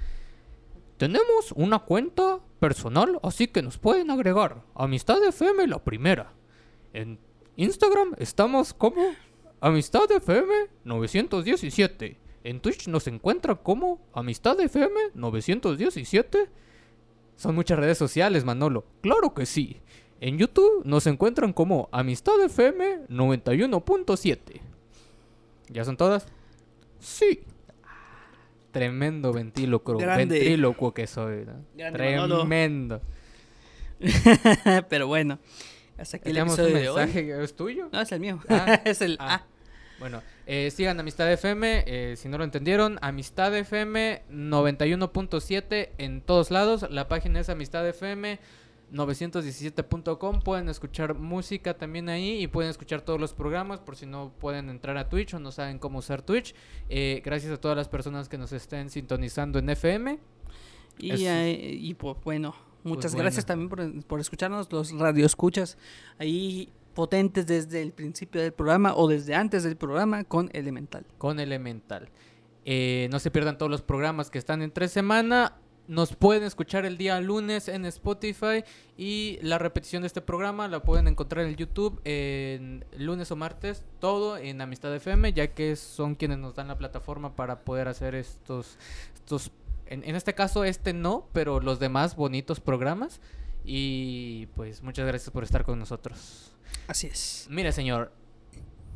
[1.00, 4.66] Tenemos una cuenta personal, así que nos pueden agregar.
[4.76, 6.34] Amistad FM la primera.
[6.92, 7.18] En
[7.56, 9.02] Instagram estamos como
[9.62, 12.20] Amistad FM 917.
[12.44, 16.50] En Twitch nos encuentran como Amistad FM 917.
[17.38, 18.84] Son muchas redes sociales, Manolo.
[19.00, 19.78] Claro que sí.
[20.20, 24.60] En YouTube nos encuentran como Amistad FM 91.7.
[25.70, 26.28] ¿Ya son todas?
[27.00, 27.40] Sí.
[28.72, 30.26] Tremendo ventílocuo, Grande.
[30.26, 31.46] ventrílocuo que soy.
[31.46, 31.66] ¿no?
[31.92, 33.02] Tremendo.
[34.90, 35.40] Pero bueno,
[35.98, 36.96] hasta aquí el un episodio de hoy.
[36.98, 37.90] mensaje, ¿es tuyo?
[37.92, 38.40] No, es el mío.
[38.50, 39.36] Ah, es el ah.
[39.36, 39.46] A.
[40.00, 46.52] Bueno, eh, sigan Amistad FM, eh, si no lo entendieron, Amistad FM 91.7 en todos
[46.52, 46.86] lados.
[46.90, 48.40] La página es Amistad FM
[48.92, 50.42] 917.com.
[50.42, 54.70] Pueden escuchar música también ahí y pueden escuchar todos los programas por si no pueden
[54.70, 56.54] entrar a Twitch o no saben cómo usar Twitch.
[56.90, 60.20] Eh, gracias a todas las personas que nos estén sintonizando en FM.
[60.98, 63.24] Y, Es- eh, y pues bueno, muchas bueno.
[63.24, 65.78] gracias también por, por escucharnos, los radioescuchas
[66.18, 71.06] ahí potentes desde el principio del programa o desde antes del programa con Elemental.
[71.18, 72.10] con Elemental.
[72.66, 75.54] Eh, no se pierdan todos los programas que están entre semana.
[75.90, 78.64] Nos pueden escuchar el día lunes en Spotify
[78.96, 83.84] y la repetición de este programa la pueden encontrar en YouTube en lunes o martes,
[84.00, 88.14] todo en Amistad FM, ya que son quienes nos dan la plataforma para poder hacer
[88.14, 88.78] estos,
[89.16, 89.50] estos
[89.88, 93.20] en, en este caso este no, pero los demás bonitos programas.
[93.66, 96.52] Y pues muchas gracias por estar con nosotros.
[96.88, 97.48] Así es.
[97.50, 98.12] Mire, señor,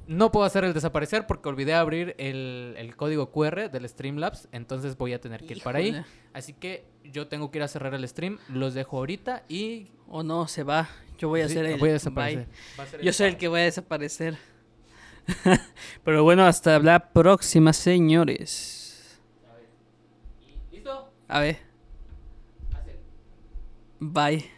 [0.07, 4.97] no puedo hacer el desaparecer porque olvidé abrir el, el código QR del Streamlabs, entonces
[4.97, 6.03] voy a tener que ir para ahí.
[6.33, 9.87] Así que yo tengo que ir a cerrar el stream, los dejo ahorita y...
[10.07, 10.89] O no, se va.
[11.17, 12.45] Yo voy a Sí, hacer el voy a desaparecer.
[12.47, 12.55] bye.
[12.79, 14.37] Va a ser Yo soy el que voy a desaparecer.
[16.03, 19.19] Pero bueno, hasta la próxima, señores.
[20.71, 21.11] ¿Listo?
[21.27, 21.57] A ver,
[23.99, 24.49] bye.